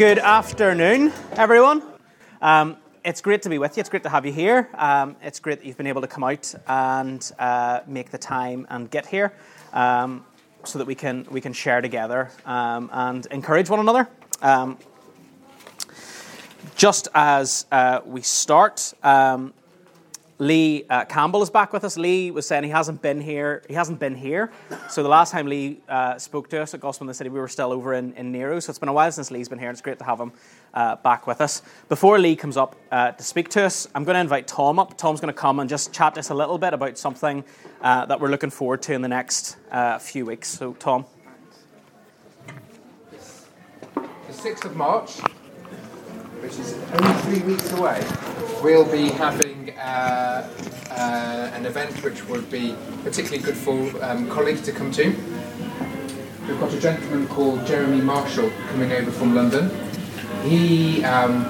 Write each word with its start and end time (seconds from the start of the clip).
good 0.00 0.18
afternoon, 0.18 1.12
everyone. 1.32 1.82
Um, 2.40 2.78
it's 3.04 3.20
great 3.20 3.42
to 3.42 3.50
be 3.50 3.58
with 3.58 3.76
you. 3.76 3.82
It's 3.82 3.90
great 3.90 4.02
to 4.04 4.08
have 4.08 4.24
you 4.24 4.32
here. 4.32 4.66
Um, 4.72 5.14
it's 5.20 5.40
great 5.40 5.58
that 5.58 5.66
you've 5.66 5.76
been 5.76 5.86
able 5.86 6.00
to 6.00 6.06
come 6.06 6.24
out 6.24 6.54
and 6.66 7.30
uh, 7.38 7.80
make 7.86 8.10
the 8.10 8.16
time 8.16 8.66
and 8.70 8.90
get 8.90 9.04
here, 9.04 9.34
um, 9.74 10.24
so 10.64 10.78
that 10.78 10.86
we 10.86 10.94
can 10.94 11.26
we 11.30 11.42
can 11.42 11.52
share 11.52 11.82
together 11.82 12.30
um, 12.46 12.88
and 12.94 13.26
encourage 13.26 13.68
one 13.68 13.78
another. 13.78 14.08
Um, 14.40 14.78
just 16.76 17.08
as 17.14 17.66
uh, 17.70 18.00
we 18.06 18.22
start, 18.22 18.94
um, 19.02 19.52
Lee 20.40 20.86
uh, 20.88 21.04
Campbell 21.04 21.42
is 21.42 21.50
back 21.50 21.70
with 21.70 21.84
us. 21.84 21.98
Lee 21.98 22.30
was 22.30 22.46
saying 22.46 22.64
he 22.64 22.70
hasn't 22.70 23.02
been 23.02 23.20
here. 23.20 23.62
He 23.68 23.74
hasn't 23.74 24.00
been 24.00 24.14
here. 24.14 24.50
So 24.88 25.02
the 25.02 25.08
last 25.08 25.32
time 25.32 25.46
Lee 25.46 25.82
uh, 25.86 26.18
spoke 26.18 26.48
to 26.48 26.62
us 26.62 26.72
at 26.72 26.80
Gospel 26.80 27.04
in 27.04 27.08
the 27.08 27.14
City, 27.14 27.28
we 27.28 27.38
were 27.38 27.46
still 27.46 27.72
over 27.72 27.92
in, 27.92 28.14
in 28.14 28.32
Nero. 28.32 28.58
So 28.58 28.70
it's 28.70 28.78
been 28.78 28.88
a 28.88 28.92
while 28.92 29.12
since 29.12 29.30
Lee's 29.30 29.50
been 29.50 29.58
here. 29.58 29.68
and 29.68 29.74
It's 29.74 29.82
great 29.82 29.98
to 29.98 30.04
have 30.06 30.18
him 30.18 30.32
uh, 30.72 30.96
back 30.96 31.26
with 31.26 31.42
us. 31.42 31.60
Before 31.90 32.18
Lee 32.18 32.36
comes 32.36 32.56
up 32.56 32.74
uh, 32.90 33.12
to 33.12 33.22
speak 33.22 33.50
to 33.50 33.64
us, 33.64 33.86
I'm 33.94 34.04
going 34.04 34.14
to 34.14 34.20
invite 34.20 34.46
Tom 34.46 34.78
up. 34.78 34.96
Tom's 34.96 35.20
going 35.20 35.32
to 35.32 35.38
come 35.38 35.60
and 35.60 35.68
just 35.68 35.92
chat 35.92 36.16
us 36.16 36.30
a 36.30 36.34
little 36.34 36.56
bit 36.56 36.72
about 36.72 36.96
something 36.96 37.44
uh, 37.82 38.06
that 38.06 38.18
we're 38.18 38.30
looking 38.30 38.50
forward 38.50 38.80
to 38.82 38.94
in 38.94 39.02
the 39.02 39.08
next 39.08 39.58
uh, 39.70 39.98
few 39.98 40.24
weeks. 40.24 40.48
So 40.48 40.72
Tom. 40.72 41.04
The 43.94 44.32
6th 44.32 44.64
of 44.64 44.74
March, 44.74 45.18
which 46.40 46.58
is 46.58 46.72
only 46.94 47.20
three 47.20 47.40
weeks 47.40 47.72
away, 47.72 48.02
we'll 48.62 48.90
be 48.90 49.10
having 49.10 49.59
uh, 49.80 50.46
uh, 50.90 51.50
an 51.54 51.64
event 51.64 51.92
which 52.04 52.26
would 52.28 52.50
be 52.50 52.76
particularly 53.02 53.42
good 53.42 53.56
for 53.56 54.04
um, 54.04 54.28
colleagues 54.28 54.60
to 54.62 54.72
come 54.72 54.92
to. 54.92 55.06
We've 56.46 56.60
got 56.60 56.72
a 56.74 56.80
gentleman 56.80 57.26
called 57.28 57.66
Jeremy 57.66 58.00
Marshall 58.00 58.50
coming 58.68 58.92
over 58.92 59.10
from 59.10 59.34
London. 59.34 59.70
He 60.42 61.02
um, 61.04 61.44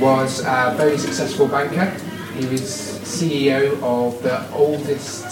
was 0.00 0.40
a 0.40 0.74
very 0.76 0.96
successful 0.96 1.46
banker. 1.46 1.90
He 2.34 2.46
was 2.46 2.62
CEO 2.62 3.80
of 3.82 4.22
the 4.22 4.50
oldest 4.52 5.24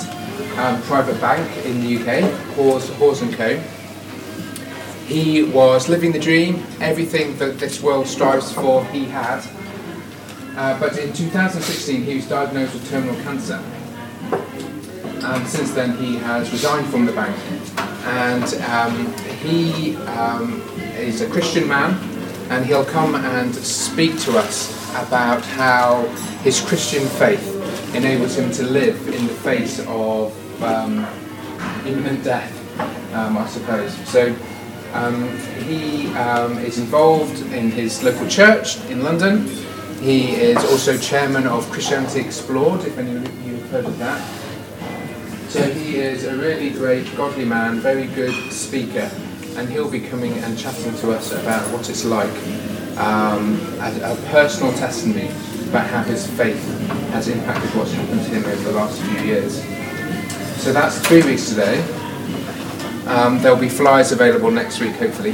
um, 0.58 0.82
private 0.82 1.20
bank 1.20 1.64
in 1.64 1.80
the 1.80 1.96
UK, 1.96 2.30
Hoare's, 2.54 2.88
Hoare's 2.96 3.20
Co. 3.34 3.56
He 5.06 5.42
was 5.44 5.88
living 5.88 6.12
the 6.12 6.18
dream, 6.18 6.62
everything 6.80 7.36
that 7.38 7.58
this 7.58 7.82
world 7.82 8.06
strives 8.06 8.52
for, 8.52 8.84
he 8.86 9.06
had. 9.06 9.42
Uh, 10.56 10.78
but 10.78 10.98
in 10.98 11.12
2016, 11.12 12.02
he 12.02 12.16
was 12.16 12.28
diagnosed 12.28 12.74
with 12.74 12.88
terminal 12.90 13.14
cancer. 13.22 13.62
And 15.22 15.46
since 15.46 15.72
then, 15.72 15.96
he 15.98 16.16
has 16.16 16.50
resigned 16.50 16.86
from 16.88 17.06
the 17.06 17.12
bank. 17.12 17.36
And 18.04 18.44
um, 18.64 19.12
he 19.42 19.96
um, 19.96 20.62
is 20.96 21.20
a 21.20 21.28
Christian 21.28 21.68
man, 21.68 21.92
and 22.50 22.64
he'll 22.64 22.84
come 22.84 23.14
and 23.14 23.54
speak 23.54 24.18
to 24.20 24.38
us 24.38 24.78
about 24.96 25.44
how 25.44 26.06
his 26.42 26.60
Christian 26.60 27.06
faith 27.06 27.46
enables 27.94 28.36
him 28.36 28.50
to 28.52 28.64
live 28.64 28.96
in 29.08 29.26
the 29.26 29.34
face 29.34 29.78
of 29.86 30.62
um, 30.62 31.06
imminent 31.86 32.24
death, 32.24 32.52
um, 33.14 33.36
I 33.38 33.46
suppose. 33.46 33.92
So 34.08 34.34
um, 34.92 35.38
he 35.64 36.08
um, 36.14 36.58
is 36.58 36.78
involved 36.78 37.40
in 37.52 37.70
his 37.70 38.02
local 38.02 38.26
church 38.28 38.82
in 38.86 39.02
London. 39.02 39.48
He 40.00 40.30
is 40.30 40.56
also 40.56 40.96
chairman 40.96 41.46
of 41.46 41.70
Christianity 41.70 42.20
Explored, 42.20 42.80
if 42.86 42.96
any 42.96 43.16
of 43.16 43.46
you 43.46 43.56
have 43.56 43.70
heard 43.70 43.84
of 43.84 43.98
that. 43.98 44.20
So 45.50 45.62
he 45.70 45.96
is 45.96 46.24
a 46.24 46.34
really 46.36 46.70
great, 46.70 47.14
godly 47.16 47.44
man, 47.44 47.80
very 47.80 48.06
good 48.06 48.50
speaker, 48.50 49.10
and 49.56 49.68
he'll 49.68 49.90
be 49.90 50.00
coming 50.00 50.32
and 50.32 50.58
chatting 50.58 50.94
to 50.94 51.12
us 51.12 51.32
about 51.32 51.70
what 51.70 51.90
it's 51.90 52.06
like, 52.06 52.30
um, 52.96 53.60
a, 53.78 54.12
a 54.12 54.16
personal 54.30 54.72
testimony 54.72 55.28
about 55.68 55.86
how 55.86 56.02
his 56.02 56.26
faith 56.30 56.64
has 57.10 57.28
impacted 57.28 57.68
what's 57.74 57.92
happened 57.92 58.22
to 58.22 58.28
him 58.30 58.44
over 58.46 58.62
the 58.64 58.72
last 58.72 58.98
few 59.02 59.20
years. 59.20 59.62
So 60.62 60.72
that's 60.72 60.98
three 61.06 61.22
weeks 61.22 61.50
today. 61.50 61.78
Um, 63.06 63.38
there'll 63.42 63.58
be 63.58 63.68
flyers 63.68 64.12
available 64.12 64.50
next 64.50 64.80
week, 64.80 64.92
hopefully. 64.92 65.32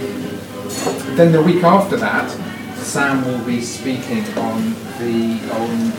Then 1.14 1.30
the 1.30 1.42
week 1.42 1.62
after 1.62 1.96
that, 1.98 2.45
Sam 2.86 3.24
will 3.24 3.44
be 3.44 3.60
speaking 3.62 4.24
on 4.38 4.72
the 5.00 5.41
on 5.54 5.92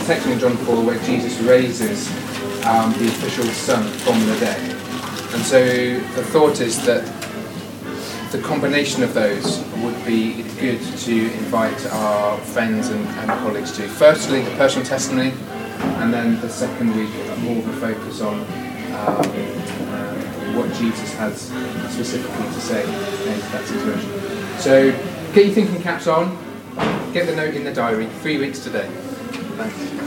section 0.00 0.32
in 0.32 0.38
John 0.38 0.56
4 0.56 0.82
where 0.82 0.98
Jesus 1.04 1.38
raises 1.40 2.08
um, 2.64 2.90
the 2.94 3.06
official 3.06 3.44
son 3.44 3.86
from 3.98 4.18
the 4.26 4.34
dead. 4.40 4.58
And 5.34 5.42
so 5.42 5.62
the 5.62 6.24
thought 6.24 6.62
is 6.62 6.84
that 6.86 7.04
the 8.32 8.40
combination 8.40 9.02
of 9.02 9.12
those 9.12 9.62
would 9.82 10.04
be 10.06 10.42
good 10.58 10.80
to 10.80 11.32
invite 11.34 11.84
our 11.92 12.38
friends 12.38 12.88
and, 12.88 13.06
and 13.06 13.30
colleagues 13.42 13.70
to. 13.76 13.86
Firstly, 13.86 14.40
the 14.40 14.56
personal 14.56 14.86
testimony, 14.86 15.34
and 16.00 16.14
then 16.14 16.40
the 16.40 16.48
second 16.48 16.96
week, 16.96 17.10
more 17.40 17.58
of 17.58 17.68
a 17.68 17.72
focus 17.94 18.22
on 18.22 18.40
um, 18.40 18.46
uh, 18.96 20.14
what 20.56 20.72
Jesus 20.74 21.12
has 21.16 21.42
specifically 21.92 22.46
to 22.46 22.60
say 22.60 22.84
in 22.84 23.38
that 23.52 23.66
situation. 23.66 24.58
So 24.58 25.19
get 25.32 25.46
your 25.46 25.54
thinking 25.54 25.80
caps 25.80 26.06
on, 26.06 26.36
get 27.12 27.26
the 27.26 27.36
note 27.36 27.54
in 27.54 27.64
the 27.64 27.72
diary, 27.72 28.06
three 28.20 28.38
weeks 28.38 28.58
today. 28.58 28.88
Thanks. 29.56 30.00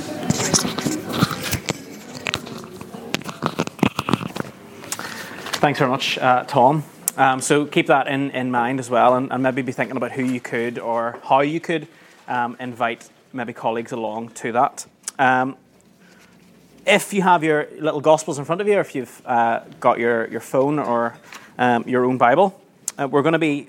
Thanks 5.59 5.79
very 5.79 5.89
much, 5.89 6.17
uh, 6.17 6.43
Tom. 6.43 6.83
Um, 7.15 7.39
so 7.39 7.65
keep 7.65 7.87
that 7.87 8.07
in, 8.07 8.31
in 8.31 8.51
mind 8.51 8.79
as 8.79 8.89
well, 8.89 9.15
and, 9.15 9.31
and, 9.31 9.41
maybe 9.41 9.61
be 9.61 9.71
thinking 9.71 9.95
about 9.95 10.11
who 10.11 10.23
you 10.23 10.41
could 10.41 10.77
or 10.77 11.19
how 11.23 11.39
you 11.41 11.59
could 11.61 11.87
um, 12.27 12.57
invite 12.59 13.07
maybe 13.31 13.53
colleagues 13.53 13.91
along 13.91 14.29
to 14.29 14.51
that. 14.51 14.85
Um, 15.19 15.55
if 16.85 17.13
you 17.13 17.21
have 17.21 17.43
your 17.43 17.67
little 17.79 18.01
Gospels 18.01 18.39
in 18.39 18.45
front 18.45 18.59
of 18.59 18.67
you, 18.67 18.75
or 18.75 18.81
if 18.81 18.93
you've 18.93 19.21
uh, 19.25 19.61
got 19.79 19.99
your, 19.99 20.27
your 20.27 20.41
phone 20.41 20.79
or 20.79 21.15
um, 21.57 21.87
your 21.87 22.03
own 22.03 22.17
Bible, 22.17 22.59
uh, 22.97 23.07
we're 23.07 23.21
going 23.21 23.33
to 23.33 23.39
be 23.39 23.67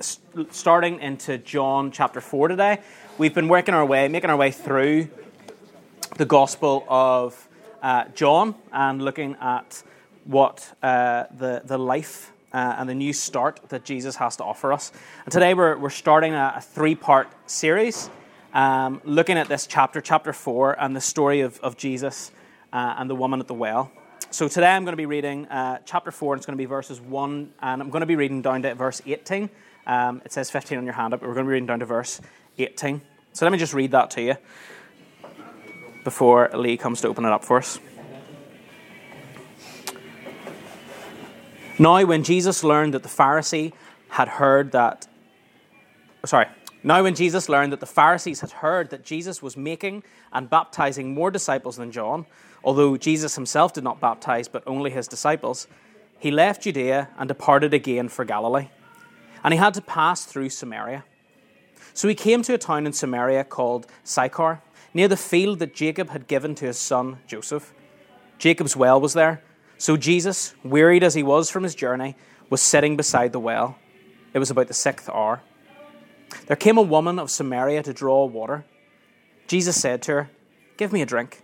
starting 0.51 1.01
into 1.01 1.39
John 1.39 1.91
chapter 1.91 2.21
4 2.21 2.49
today. 2.49 2.81
We've 3.17 3.35
been 3.35 3.49
working 3.49 3.75
our 3.75 3.85
way, 3.85 4.09
making 4.09 4.31
our 4.31 4.37
way 4.37 4.51
through 4.51 5.09
the 6.17 6.27
Gospel 6.27 6.85
of 6.89 7.49
uh, 7.83 8.05
John 8.15 8.55
and 8.73 9.03
looking 9.03 9.37
at 9.41 9.83
what 10.25 10.75
uh, 10.83 11.25
the, 11.37 11.62
the 11.65 11.79
life 11.79 12.33
uh, 12.53 12.77
and 12.79 12.89
the 12.89 12.95
new 12.95 13.12
start 13.12 13.61
that 13.69 13.85
Jesus 13.85 14.17
has 14.17 14.37
to 14.37 14.45
offer 14.45 14.73
us. 14.73 14.93
And 15.25 15.33
today 15.33 15.55
we're, 15.55 15.77
we're 15.77 15.91
starting 15.91 16.35
a, 16.35 16.55
a 16.56 16.61
three 16.61 16.95
part 16.95 17.29
series 17.47 18.11
um, 18.53 19.01
looking 19.05 19.39
at 19.39 19.49
this 19.49 19.67
chapter, 19.67 20.01
chapter 20.01 20.33
4, 20.33 20.81
and 20.81 20.95
the 20.95 21.01
story 21.01 21.41
of, 21.41 21.59
of 21.61 21.77
Jesus 21.77 22.31
uh, 22.73 22.97
and 22.99 23.09
the 23.09 23.17
woman 23.17 23.41
at 23.41 23.47
the 23.47 23.55
well. 23.55 23.91
So 24.34 24.49
today 24.49 24.72
I'm 24.72 24.83
going 24.83 24.95
to 24.95 24.97
be 24.97 25.06
reading 25.06 25.47
uh, 25.47 25.78
chapter 25.84 26.11
4, 26.11 26.33
and 26.33 26.41
it's 26.41 26.45
going 26.45 26.59
to 26.59 26.61
be 26.61 26.65
verses 26.65 27.00
1, 27.00 27.53
and 27.62 27.81
I'm 27.81 27.89
going 27.89 28.00
to 28.00 28.06
be 28.06 28.17
reading 28.17 28.43
down 28.43 28.62
to 28.62 28.75
verse 28.75 29.00
18. 29.06 29.49
Um, 29.87 30.22
it 30.25 30.33
says 30.33 30.50
15 30.50 30.77
on 30.77 30.84
your 30.84 30.93
hand 30.93 31.15
up, 31.15 31.21
but 31.21 31.28
we're 31.28 31.34
going 31.34 31.47
to 31.47 31.50
be 31.50 31.53
reading 31.53 31.69
down 31.69 31.78
to 31.78 31.87
verse 31.87 32.21
18. 32.59 33.00
So 33.33 33.47
let 33.47 33.53
me 33.53 33.59
just 33.59 33.75
read 33.75 33.93
that 33.93 34.11
to 34.11 34.23
you 34.23 34.34
before 36.03 36.50
Lee 36.53 36.77
comes 36.77 37.00
to 37.03 37.06
open 37.06 37.25
it 37.25 37.31
up 37.31 37.44
for 37.44 37.59
us. 37.59 37.78
Now, 41.78 42.05
when 42.05 42.25
Jesus 42.25 42.65
learned 42.65 42.94
that 42.94 43.05
the 43.05 43.09
Pharisee 43.09 43.73
had 44.09 44.27
heard 44.27 44.73
that, 44.73 45.06
sorry, 46.25 46.47
now 46.83 47.05
when 47.05 47.15
Jesus 47.15 47.49
learned 47.49 47.73
that 47.73 47.79
the 47.79 47.87
Pharisees 47.87 48.41
had 48.41 48.50
heard 48.50 48.91
that 48.91 49.05
Jesus 49.05 49.41
was 49.41 49.56
making 49.56 50.03
and 50.32 50.50
baptizing 50.50 51.14
more 51.14 51.31
disciples 51.31 51.76
than 51.76 51.93
John, 51.93 52.26
although 52.64 52.96
Jesus 52.96 53.37
himself 53.37 53.72
did 53.72 53.84
not 53.84 54.00
baptize 54.00 54.49
but 54.49 54.64
only 54.66 54.90
his 54.90 55.06
disciples, 55.06 55.69
he 56.19 56.31
left 56.31 56.62
Judea 56.62 57.11
and 57.19 57.28
departed 57.28 57.75
again 57.75 58.08
for 58.08 58.25
Galilee. 58.25 58.69
And 59.43 59.52
he 59.52 59.58
had 59.58 59.75
to 59.75 59.82
pass 59.82 60.25
through 60.25 60.49
Samaria. 60.49 61.05
So 61.93 62.08
he 62.08 62.14
came 62.14 62.43
to 62.43 62.55
a 62.55 62.58
town 62.58 62.87
in 62.87 62.93
Samaria 62.93 63.44
called 63.44 63.87
Sychar, 64.02 64.62
near 64.94 65.06
the 65.06 65.16
field 65.16 65.58
that 65.58 65.75
Jacob 65.75 66.11
had 66.11 66.26
given 66.26 66.55
to 66.56 66.66
his 66.66 66.78
son 66.78 67.19
Joseph. 67.26 67.75
Jacob's 68.38 68.76
well 68.76 69.00
was 69.00 69.12
there. 69.12 69.43
So 69.76 69.96
Jesus, 69.96 70.55
wearied 70.64 71.02
as 71.02 71.14
he 71.14 71.22
was 71.22 71.50
from 71.50 71.62
his 71.62 71.75
journey, 71.75 72.16
was 72.49 72.62
sitting 72.62 72.96
beside 72.96 73.32
the 73.32 73.40
well. 73.40 73.76
It 74.32 74.38
was 74.38 74.50
about 74.50 74.69
the 74.69 74.75
sixth 74.75 75.08
hour. 75.08 75.43
There 76.46 76.56
came 76.56 76.78
a 76.78 76.82
woman 76.82 77.19
of 77.19 77.31
Samaria 77.31 77.82
to 77.82 77.93
draw 77.93 78.25
water. 78.25 78.64
Jesus 79.46 79.81
said 79.81 80.02
to 80.02 80.12
her, 80.12 80.31
Give 80.76 80.93
me 80.93 81.02
a 81.02 81.06
drink. 81.06 81.44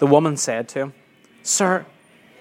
The 0.00 0.06
woman 0.06 0.36
said 0.38 0.68
to 0.70 0.78
him, 0.80 0.94
Sir, 1.42 1.86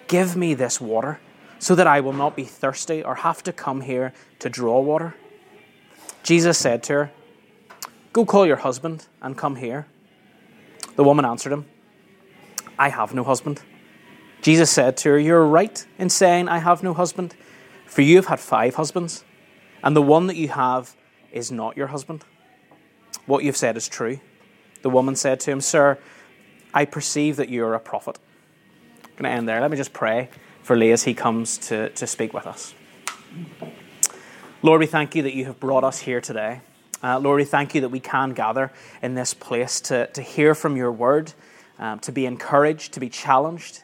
give 0.07 0.35
me 0.35 0.53
this 0.53 0.81
water 0.81 1.19
so 1.59 1.75
that 1.75 1.87
I 1.87 1.99
will 1.99 2.13
not 2.13 2.35
be 2.35 2.45
thirsty 2.45 3.03
or 3.03 3.15
have 3.15 3.43
to 3.43 3.53
come 3.53 3.81
here 3.81 4.13
to 4.39 4.49
draw 4.49 4.79
water. 4.79 5.15
Jesus 6.23 6.57
said 6.57 6.83
to 6.83 6.93
her, 6.93 7.11
Go 8.13 8.25
call 8.25 8.45
your 8.45 8.55
husband 8.55 9.07
and 9.21 9.37
come 9.37 9.57
here. 9.57 9.87
The 10.95 11.03
woman 11.03 11.25
answered 11.25 11.51
him, 11.51 11.65
I 12.77 12.89
have 12.89 13.13
no 13.13 13.25
husband. 13.25 13.61
Jesus 14.41 14.71
said 14.71 14.95
to 14.97 15.09
her, 15.09 15.19
You're 15.19 15.45
right 15.45 15.85
in 15.97 16.09
saying, 16.09 16.47
I 16.47 16.59
have 16.59 16.81
no 16.81 16.93
husband, 16.93 17.35
for 17.85 18.01
you 18.01 18.15
have 18.15 18.27
had 18.27 18.39
five 18.39 18.75
husbands, 18.75 19.25
and 19.83 19.97
the 19.97 20.01
one 20.01 20.27
that 20.27 20.37
you 20.37 20.47
have 20.47 20.95
is 21.33 21.51
not 21.51 21.75
your 21.75 21.87
husband. 21.87 22.23
What 23.25 23.43
you've 23.43 23.57
said 23.57 23.75
is 23.75 23.89
true. 23.89 24.21
The 24.81 24.89
woman 24.89 25.17
said 25.17 25.41
to 25.41 25.51
him, 25.51 25.59
Sir, 25.59 25.99
I 26.73 26.85
perceive 26.85 27.37
that 27.37 27.49
you 27.49 27.65
are 27.65 27.73
a 27.73 27.79
prophet. 27.79 28.17
I'm 29.03 29.09
going 29.17 29.23
to 29.23 29.37
end 29.37 29.49
there. 29.49 29.59
Let 29.61 29.71
me 29.71 29.77
just 29.77 29.93
pray 29.93 30.29
for 30.61 30.75
Lee 30.75 30.91
as 30.91 31.03
he 31.03 31.13
comes 31.13 31.57
to, 31.69 31.89
to 31.89 32.05
speak 32.05 32.33
with 32.33 32.45
us. 32.45 32.73
Lord, 34.61 34.79
we 34.79 34.85
thank 34.85 35.15
you 35.15 35.23
that 35.23 35.33
you 35.33 35.45
have 35.45 35.59
brought 35.59 35.83
us 35.83 35.99
here 35.99 36.21
today. 36.21 36.61
Uh, 37.01 37.17
Lord, 37.17 37.37
we 37.37 37.45
thank 37.45 37.73
you 37.73 37.81
that 37.81 37.89
we 37.89 37.99
can 37.99 38.31
gather 38.31 38.71
in 39.01 39.15
this 39.15 39.33
place 39.33 39.79
to, 39.81 40.07
to 40.07 40.21
hear 40.21 40.53
from 40.53 40.75
your 40.75 40.91
word, 40.91 41.31
um, 41.79 41.99
to 41.99 42.11
be 42.11 42.25
encouraged, 42.25 42.93
to 42.93 42.99
be 42.99 43.09
challenged. 43.09 43.83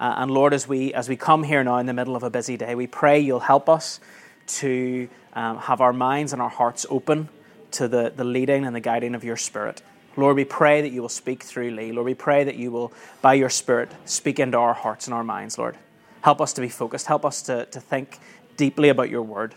Uh, 0.00 0.14
and 0.18 0.30
Lord, 0.30 0.52
as 0.52 0.66
we, 0.66 0.92
as 0.92 1.08
we 1.08 1.16
come 1.16 1.44
here 1.44 1.62
now 1.62 1.78
in 1.78 1.86
the 1.86 1.94
middle 1.94 2.16
of 2.16 2.22
a 2.22 2.30
busy 2.30 2.56
day, 2.56 2.74
we 2.74 2.86
pray 2.86 3.20
you'll 3.20 3.40
help 3.40 3.68
us 3.68 4.00
to 4.48 5.08
um, 5.32 5.58
have 5.58 5.80
our 5.80 5.92
minds 5.92 6.32
and 6.32 6.42
our 6.42 6.50
hearts 6.50 6.84
open 6.90 7.28
to 7.72 7.88
the, 7.88 8.12
the 8.14 8.24
leading 8.24 8.66
and 8.66 8.74
the 8.74 8.80
guiding 8.80 9.14
of 9.14 9.24
your 9.24 9.36
Spirit. 9.36 9.80
Lord, 10.16 10.36
we 10.36 10.44
pray 10.44 10.80
that 10.80 10.90
you 10.90 11.02
will 11.02 11.08
speak 11.08 11.42
through 11.42 11.70
Lee. 11.72 11.92
Lord, 11.92 12.06
we 12.06 12.14
pray 12.14 12.44
that 12.44 12.56
you 12.56 12.70
will, 12.70 12.92
by 13.20 13.34
your 13.34 13.50
Spirit, 13.50 13.90
speak 14.04 14.38
into 14.40 14.56
our 14.56 14.74
hearts 14.74 15.06
and 15.06 15.14
our 15.14 15.24
minds, 15.24 15.58
Lord. 15.58 15.76
Help 16.22 16.40
us 16.40 16.52
to 16.54 16.60
be 16.60 16.68
focused. 16.68 17.06
Help 17.06 17.24
us 17.24 17.42
to, 17.42 17.66
to 17.66 17.80
think 17.80 18.18
deeply 18.56 18.88
about 18.88 19.10
your 19.10 19.22
word. 19.22 19.54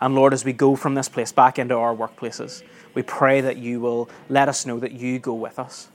And 0.00 0.14
Lord, 0.14 0.32
as 0.32 0.44
we 0.44 0.52
go 0.52 0.74
from 0.76 0.94
this 0.94 1.08
place 1.08 1.30
back 1.32 1.58
into 1.58 1.74
our 1.76 1.94
workplaces, 1.94 2.62
we 2.94 3.02
pray 3.02 3.42
that 3.42 3.58
you 3.58 3.80
will 3.80 4.08
let 4.28 4.48
us 4.48 4.64
know 4.64 4.78
that 4.80 4.92
you 4.92 5.18
go 5.18 5.34
with 5.34 5.58
us. 5.58 5.88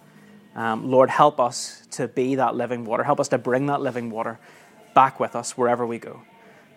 Um, 0.56 0.90
Lord, 0.90 1.10
help 1.10 1.40
us 1.40 1.86
to 1.92 2.08
be 2.08 2.36
that 2.36 2.56
living 2.56 2.86
water. 2.86 3.04
Help 3.04 3.19
us 3.19 3.28
to 3.30 3.38
bring 3.38 3.66
that 3.66 3.81
living 3.81 4.10
water 4.10 4.40
back 4.94 5.19
with 5.19 5.36
us 5.36 5.58
wherever 5.58 5.86
we 5.86 6.00
go, 6.00 6.22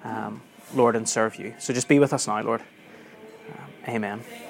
um, 0.03 0.43
Lord, 0.75 0.97
and 0.97 1.09
serve 1.09 1.37
you. 1.37 1.55
So 1.59 1.73
just 1.73 1.87
be 1.87 2.01
with 2.01 2.13
us 2.13 2.27
now, 2.27 2.43
Lord. 2.43 2.63
Um, 3.53 3.95
amen. 3.95 4.48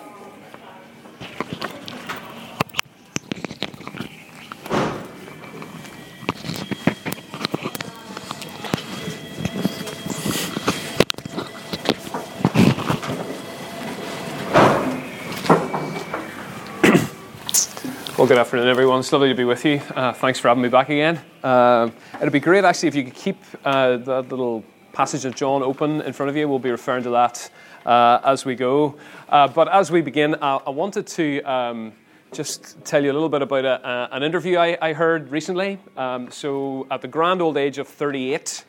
Good 18.29 18.37
afternoon, 18.37 18.69
everyone. 18.69 19.01
It's 19.01 19.11
lovely 19.11 19.31
to 19.31 19.35
be 19.35 19.47
with 19.47 19.65
you. 19.65 19.81
Uh, 19.97 20.13
thanks 20.13 20.39
for 20.39 20.49
having 20.49 20.63
me 20.63 20.69
back 20.69 20.91
again. 20.91 21.19
Uh, 21.43 21.89
it'd 22.21 22.31
be 22.31 22.41
great, 22.41 22.63
actually, 22.63 22.89
if 22.89 22.95
you 22.95 23.05
could 23.05 23.15
keep 23.15 23.39
uh, 23.65 23.97
that 23.97 24.29
little 24.29 24.63
passage 24.93 25.25
of 25.25 25.35
John 25.35 25.63
open 25.63 26.03
in 26.03 26.13
front 26.13 26.29
of 26.29 26.37
you. 26.37 26.47
We'll 26.47 26.59
be 26.59 26.71
referring 26.71 27.05
to 27.05 27.11
that 27.11 27.51
uh, 27.87 28.21
as 28.23 28.45
we 28.45 28.55
go. 28.55 28.99
Uh, 29.31 29.49
but 29.49 29.69
as 29.69 29.91
we 29.91 30.03
begin, 30.03 30.37
I, 30.43 30.69
wanted 30.69 31.07
to 31.07 31.41
um, 31.41 31.95
just 32.31 32.85
tell 32.85 33.03
you 33.03 33.11
a 33.11 33.15
little 33.15 33.31
bit 33.31 33.41
about 33.41 33.65
a, 33.65 34.11
an 34.13 34.23
interview 34.23 34.59
I, 34.59 34.77
I 34.83 34.93
heard 34.93 35.31
recently. 35.31 35.79
Um, 35.97 36.31
so, 36.31 36.87
at 36.91 37.01
the 37.01 37.09
grand 37.09 37.41
old 37.41 37.57
age 37.57 37.79
of 37.79 37.89
38, 37.89 38.63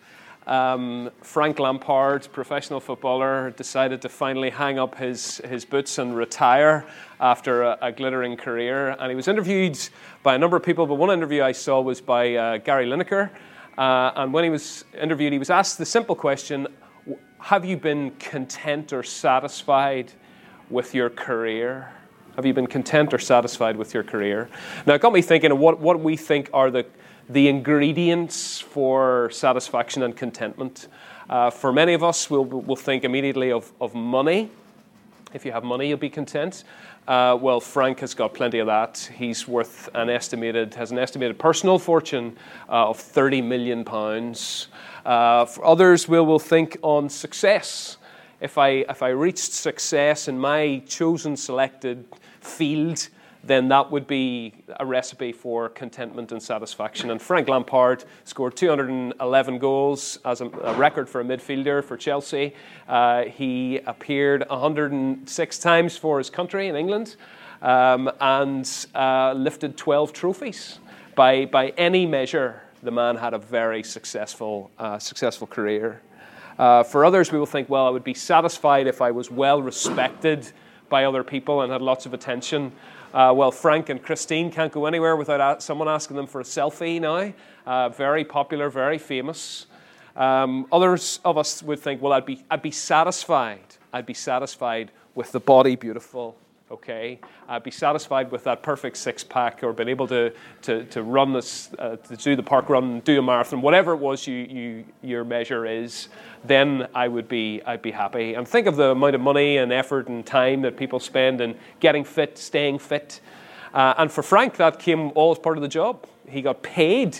um, 0.48 1.12
Frank 1.22 1.60
Lampard, 1.60 2.28
professional 2.32 2.80
footballer, 2.80 3.52
decided 3.52 4.02
to 4.02 4.10
finally 4.10 4.50
hang 4.50 4.80
up 4.80 4.96
his, 4.96 5.38
his 5.46 5.66
boots 5.66 5.98
and 5.98 6.16
retire 6.16 6.86
after 7.20 7.64
a, 7.64 7.78
a, 7.82 7.92
glittering 7.92 8.36
career. 8.36 8.90
And 9.00 9.10
he 9.10 9.16
was 9.16 9.28
interviewed 9.28 9.78
by 10.24 10.36
a 10.36 10.38
number 10.38 10.58
of 10.58 10.64
people, 10.64 10.88
but 10.88 10.96
one 10.96 11.12
interview 11.12 11.44
I 11.44 11.52
saw 11.52 11.82
was 11.82 12.02
by 12.02 12.36
uh, 12.36 12.58
Gary 12.58 12.88
Lineker. 12.88 13.30
Uh, 13.78 14.12
and 14.16 14.34
when 14.34 14.44
he 14.44 14.50
was 14.50 14.86
interviewed, 15.00 15.34
he 15.34 15.40
was 15.40 15.50
asked 15.50 15.78
the 15.78 15.86
simple 15.86 16.16
question 16.16 16.68
Have 17.40 17.64
you 17.64 17.78
been 17.78 18.12
content 18.12 18.92
or 18.92 19.04
satisfied 19.04 20.12
with 20.70 20.96
your 20.96 21.10
career? 21.10 21.92
Have 22.36 22.46
you 22.46 22.54
been 22.54 22.68
content 22.68 23.14
or 23.14 23.20
satisfied 23.20 23.76
with 23.76 23.94
your 23.94 24.04
career? 24.04 24.50
Now, 24.86 24.94
it 24.94 25.02
got 25.02 25.14
me 25.14 25.22
thinking 25.22 25.52
of 25.52 25.60
what, 25.60 25.80
what 25.80 26.00
we 26.00 26.16
think 26.16 26.50
are 26.54 26.72
the 26.72 26.86
the 27.30 27.48
ingredients 27.48 28.60
for 28.60 29.30
satisfaction 29.31 30.02
and 30.02 30.18
contentment. 30.18 30.88
Uh, 31.30 31.52
for 31.52 31.72
many 31.72 31.94
of 31.94 32.04
us, 32.04 32.28
we'll, 32.30 32.44
we'll 32.44 32.76
think 32.76 33.04
immediately 33.04 33.52
of, 33.52 33.72
of 33.80 33.94
money. 33.94 34.50
If 35.31 35.46
you 35.46 35.52
have 35.52 35.64
money, 35.64 35.88
you'll 35.88 36.00
be 36.00 36.10
content. 36.10 36.64
Uh, 37.08 37.38
well, 37.40 37.60
Frank 37.60 38.00
has 38.00 38.16
got 38.16 38.33
plenty 38.33 38.57
of 38.57 38.66
that. 38.66 39.12
He's 39.16 39.48
worth 39.48 39.90
an 39.94 40.09
estimated, 40.09 40.74
has 40.74 40.90
an 40.92 40.98
estimated 40.98 41.38
personal 41.38 41.78
fortune 41.78 42.36
uh, 42.68 42.90
of 42.90 43.00
30 43.00 43.44
million 43.44 43.86
pounds. 43.86 44.68
Uh, 45.06 45.45
for 45.45 45.64
others, 45.66 46.07
we'll, 46.07 46.26
will 46.26 46.40
think 46.40 46.78
on 46.81 47.09
success. 47.09 47.98
If 48.42 48.57
I, 48.57 48.86
if 48.90 49.04
I 49.04 49.09
reached 49.09 49.54
success 49.54 50.28
in 50.28 50.40
my 50.40 50.81
chosen 50.88 51.38
selected 51.38 52.06
field, 52.42 53.09
then 53.44 53.69
that 53.69 53.90
would 53.90 54.06
be 54.06 54.54
a 54.80 54.86
recipe 54.86 55.31
for 55.31 55.69
contentment 55.69 56.31
and 56.31 56.42
satisfaction. 56.42 57.10
And 57.10 57.22
Frank 57.22 57.48
Lampard 57.48 58.04
scored 58.26 58.58
211 58.58 59.60
goals 59.60 60.19
as 60.26 60.42
a, 60.42 60.48
a 60.48 60.74
record 60.74 61.08
for 61.08 61.22
a 61.22 61.24
midfielder 61.24 61.84
for 61.84 61.96
Chelsea. 61.96 62.54
Uh, 62.88 63.24
he 63.24 63.78
appeared 63.86 64.44
106 64.50 65.60
times 65.60 65.96
for 65.96 66.18
his 66.18 66.30
country 66.30 66.68
in 66.68 66.76
England 66.76 67.16
um, 67.62 68.12
and 68.19 68.88
uh, 68.94 69.34
lifted 69.34 69.78
12 69.78 70.12
trophies. 70.14 70.80
By, 71.16 71.46
by 71.46 71.69
any 71.69 72.06
measure, 72.06 72.62
the 72.84 72.92
man 72.92 73.16
had 73.16 73.34
a 73.34 73.38
very 73.40 73.84
successful, 73.84 74.72
uh, 74.78 75.00
successful 75.00 75.48
career. 75.48 76.02
Uh, 76.58 76.84
for 76.84 77.06
others, 77.06 77.31
we 77.31 77.40
will 77.40 77.46
think, 77.46 77.69
well, 77.69 77.86
I 77.88 77.90
would 77.90 78.04
be 78.04 78.14
satisfied 78.14 78.88
if 78.88 79.02
I 79.02 79.12
was 79.12 79.31
well 79.31 79.62
respected 79.62 80.52
by 80.90 81.06
other 81.06 81.24
people 81.24 81.62
and 81.62 81.72
had 81.72 81.81
lots 81.81 82.06
of 82.06 82.14
attention. 82.14 82.72
Uh, 83.13 83.33
well, 83.35 83.51
Frank 83.51 83.89
and 83.89 84.01
Christine 84.04 84.51
can't 84.51 84.71
go 84.71 84.85
anywhere 84.85 85.16
without 85.16 85.63
someone 85.63 85.87
asking 85.87 86.16
them 86.16 86.28
for 86.28 86.42
a 86.42 86.44
selfie 86.44 87.01
now. 87.01 87.33
Uh, 87.66 87.89
very 87.89 88.23
popular, 88.23 88.69
very 88.69 88.99
famous. 88.99 89.66
Um, 90.16 90.68
others 90.71 91.19
of 91.25 91.37
us 91.37 91.63
would 91.63 91.80
think, 91.80 92.01
well, 92.01 92.13
I'd 92.13 92.25
be, 92.25 92.44
I'd 92.51 92.61
be 92.61 92.71
satisfied. 92.71 93.63
I'd 93.92 94.06
be 94.06 94.13
satisfied 94.13 94.92
with 95.16 95.31
the 95.31 95.39
body 95.39 95.75
beautiful, 95.75 96.37
okay? 96.71 97.19
I'd 97.47 97.64
be 97.64 97.71
satisfied 97.71 98.31
with 98.31 98.44
that 98.44 98.61
perfect 98.61 98.97
six 98.97 99.23
pack 99.23 99.64
or 99.64 99.73
being 99.73 99.90
able 99.90 100.07
to, 100.07 100.33
to, 100.64 100.83
to 100.85 101.04
run 101.04 101.33
this, 101.33 101.71
uh, 101.80 101.95
to 101.97 102.16
do 102.16 102.35
the 102.35 102.44
park 102.44 102.69
run, 102.69 102.99
do 103.02 103.19
a 103.19 103.21
marathon, 103.21 103.61
whatever 103.61 103.94
it 103.94 103.97
was 103.97 104.28
you, 104.28 104.35
you, 104.35 104.85
your 105.02 105.23
measure 105.23 105.66
is, 105.66 106.09
then 106.44 106.88
I 106.94 107.07
would 107.07 107.28
be, 107.28 107.61
I'd 107.66 107.81
be 107.81 107.92
happy. 107.92 108.35
And 108.35 108.47
think 108.47 108.68
of 108.68 108.76
the 108.76 108.92
amount 108.92 109.16
of 109.16 109.21
money 109.21 109.57
and 109.57 109.71
effort 109.71 110.07
and 110.07 110.26
time 110.26 110.61
that 110.61 110.78
people 110.78 110.99
spend 110.99 111.42
in 111.42 111.56
getting 111.80 112.04
fit, 112.04 112.38
staying 112.38 112.80
fit. 112.80 113.21
Uh, 113.73 113.95
and 113.97 114.11
for 114.11 114.23
Frank, 114.23 114.57
that 114.57 114.80
came 114.80 115.11
all 115.16 115.31
as 115.31 115.40
part 115.40 115.57
of 115.57 115.61
the 115.61 115.68
job. 115.68 116.06
He 116.28 116.42
got 116.42 116.61
paid 116.61 117.19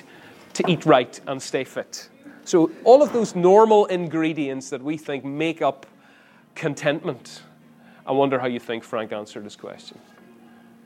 to 0.54 0.70
eat 0.70 0.86
right 0.86 1.20
and 1.28 1.42
stay 1.42 1.64
fit. 1.64 2.10
So, 2.46 2.72
all 2.84 3.04
of 3.04 3.14
those 3.14 3.36
normal 3.36 3.86
ingredients 3.86 4.72
that 4.72 4.82
we 4.82 4.98
think 4.98 5.24
make 5.24 5.62
up 5.62 5.86
contentment 6.56 7.44
I 8.06 8.12
wonder 8.12 8.40
how 8.40 8.48
you 8.48 8.60
think 8.60 8.84
Frank 8.84 9.12
answered 9.12 9.46
this 9.46 9.56
question. 9.56 10.00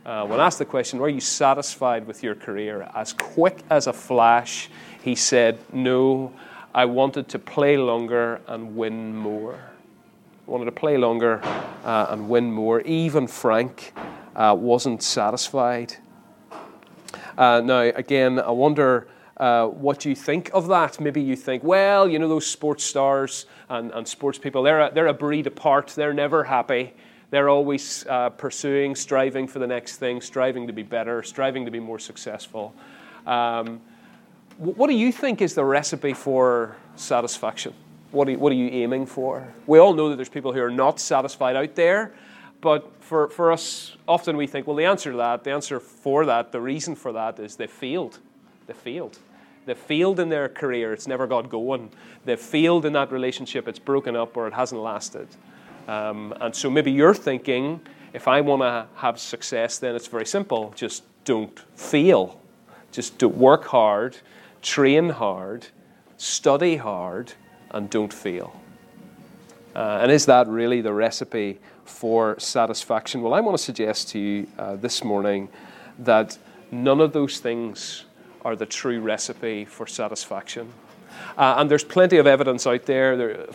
Uh, 0.06 0.26
when 0.26 0.40
asked 0.40 0.60
the 0.60 0.66
question, 0.66 1.00
Were 1.00 1.10
you 1.10 1.22
satisfied 1.22 2.06
with 2.06 2.24
your 2.24 2.36
career? 2.36 2.90
As 2.94 3.14
quick 3.14 3.64
as 3.70 3.88
a 3.88 3.94
flash, 3.94 4.70
he 5.02 5.16
said, 5.16 5.58
No, 5.72 6.34
I 6.76 6.86
wanted 6.86 7.30
to 7.30 7.40
play 7.40 7.78
longer 7.78 8.42
and 8.48 8.76
win 8.76 9.16
more. 9.16 9.56
I 9.56 10.52
wanted 10.52 10.66
to 10.66 10.72
play 10.72 10.98
longer 10.98 11.40
uh, 11.86 12.08
and 12.10 12.28
win 12.28 12.52
more. 12.52 12.82
Even 12.82 13.28
Frank 13.28 13.94
uh, 14.36 14.56
wasn't 14.60 15.02
satisfied. 15.02 15.96
Uh, 17.38 17.62
now, 17.64 17.80
again, 17.80 18.40
I 18.40 18.52
wonder 18.52 19.08
uh, 19.44 19.68
what 19.68 20.00
do 20.00 20.08
you 20.08 20.16
think 20.16 20.50
of 20.54 20.68
that. 20.70 21.02
Maybe 21.02 21.22
you 21.22 21.36
think, 21.36 21.66
well, 21.66 22.08
you 22.08 22.18
know, 22.18 22.30
those 22.30 22.48
sports 22.48 22.82
stars 22.82 23.46
and, 23.68 23.92
and 23.92 24.08
sports 24.08 24.40
people, 24.40 24.64
they're 24.64 24.80
a, 24.80 24.92
they're 24.94 25.08
a 25.08 25.14
breed 25.14 25.48
apart. 25.48 25.88
They're 25.88 26.14
never 26.14 26.46
happy. 26.46 26.94
They're 27.30 27.50
always 27.50 28.06
uh, 28.08 28.30
pursuing, 28.30 28.96
striving 28.96 29.50
for 29.50 29.60
the 29.60 29.68
next 29.68 29.98
thing, 29.98 30.22
striving 30.22 30.66
to 30.68 30.72
be 30.72 30.84
better, 30.84 31.22
striving 31.24 31.66
to 31.66 31.72
be 31.72 31.82
more 31.82 32.00
successful. 32.00 32.74
Um, 33.28 33.82
what 34.60 34.88
do 34.88 34.96
you 34.96 35.12
think 35.12 35.42
is 35.42 35.56
the 35.56 35.66
recipe 35.66 36.14
for 36.14 36.78
satisfaction? 36.96 37.74
What 38.12 38.30
are, 38.30 38.32
you, 38.32 38.40
what 38.40 38.54
are 38.54 38.56
you 38.56 38.70
aiming 38.70 39.08
for? 39.08 39.46
We 39.68 39.78
all 39.78 39.94
know 39.94 40.08
that 40.08 40.16
there's 40.16 40.30
people 40.30 40.54
who 40.54 40.62
are 40.62 40.72
not 40.72 41.02
satisfied 41.02 41.58
out 41.58 41.76
there, 41.76 42.14
but 42.62 42.90
for, 43.02 43.28
for 43.28 43.52
us, 43.52 43.98
often 44.08 44.38
we 44.38 44.48
think, 44.48 44.68
well, 44.68 44.78
the 44.78 44.86
answer 44.86 45.12
to 45.12 45.18
that, 45.18 45.44
the 45.44 45.52
answer 45.52 45.82
for 45.82 46.26
that, 46.28 46.54
the 46.54 46.62
reason 46.62 46.96
for 46.96 47.12
that 47.12 47.40
is 47.40 47.58
they 47.58 47.68
failed. 47.68 48.20
They 48.68 48.74
failed. 48.74 49.20
They 49.66 49.74
failed 49.74 50.20
in 50.20 50.30
their 50.30 50.50
career, 50.50 50.94
it's 50.94 51.08
never 51.08 51.28
got 51.28 51.50
going. 51.50 51.92
They've 52.26 52.40
failed 52.40 52.86
in 52.86 52.94
that 52.94 53.12
relationship, 53.12 53.68
it's 53.68 53.80
broken 53.80 54.16
up 54.16 54.36
or 54.36 54.48
it 54.48 54.54
hasn't 54.54 54.82
lasted. 54.82 55.28
Um, 55.88 56.34
and 56.40 56.56
so 56.56 56.70
maybe 56.70 56.92
you're 56.92 57.14
thinking, 57.14 57.82
if 58.14 58.28
I 58.28 58.42
want 58.42 58.62
to 58.62 58.88
have 58.96 59.20
success, 59.20 59.80
then 59.80 59.96
it's 59.96 60.08
very 60.08 60.26
simple. 60.26 60.74
Just 60.76 61.04
don't 61.26 61.58
fail. 61.76 62.40
Just 62.92 63.18
do 63.18 63.28
work 63.28 63.66
hard, 63.66 64.18
train 64.62 65.10
hard, 65.10 65.68
study 66.18 66.78
hard, 66.78 67.34
and 67.72 67.90
don't 67.90 68.14
fail. 68.14 68.60
Uh, 69.76 70.00
and 70.02 70.12
is 70.12 70.26
that 70.28 70.48
really 70.48 70.82
the 70.82 70.94
recipe 70.94 71.60
for 71.86 72.40
satisfaction? 72.40 73.22
Well, 73.22 73.34
I 73.34 73.40
want 73.40 73.58
to 73.58 73.64
suggest 73.64 74.10
to 74.10 74.20
you 74.20 74.48
uh, 74.60 74.76
this 74.76 75.04
morning 75.04 75.50
that 75.98 76.38
none 76.72 77.02
of 77.02 77.14
those 77.14 77.40
things 77.40 78.06
are 78.44 78.56
the 78.56 78.66
true 78.66 79.00
recipe 79.00 79.66
for 79.66 79.88
satisfaction. 79.88 80.72
Uh, 81.38 81.56
and 81.58 81.70
there's 81.70 81.84
plenty 81.84 82.18
of 82.18 82.28
evidence 82.28 82.68
out 82.68 82.86
there. 82.86 83.18
there 83.18 83.48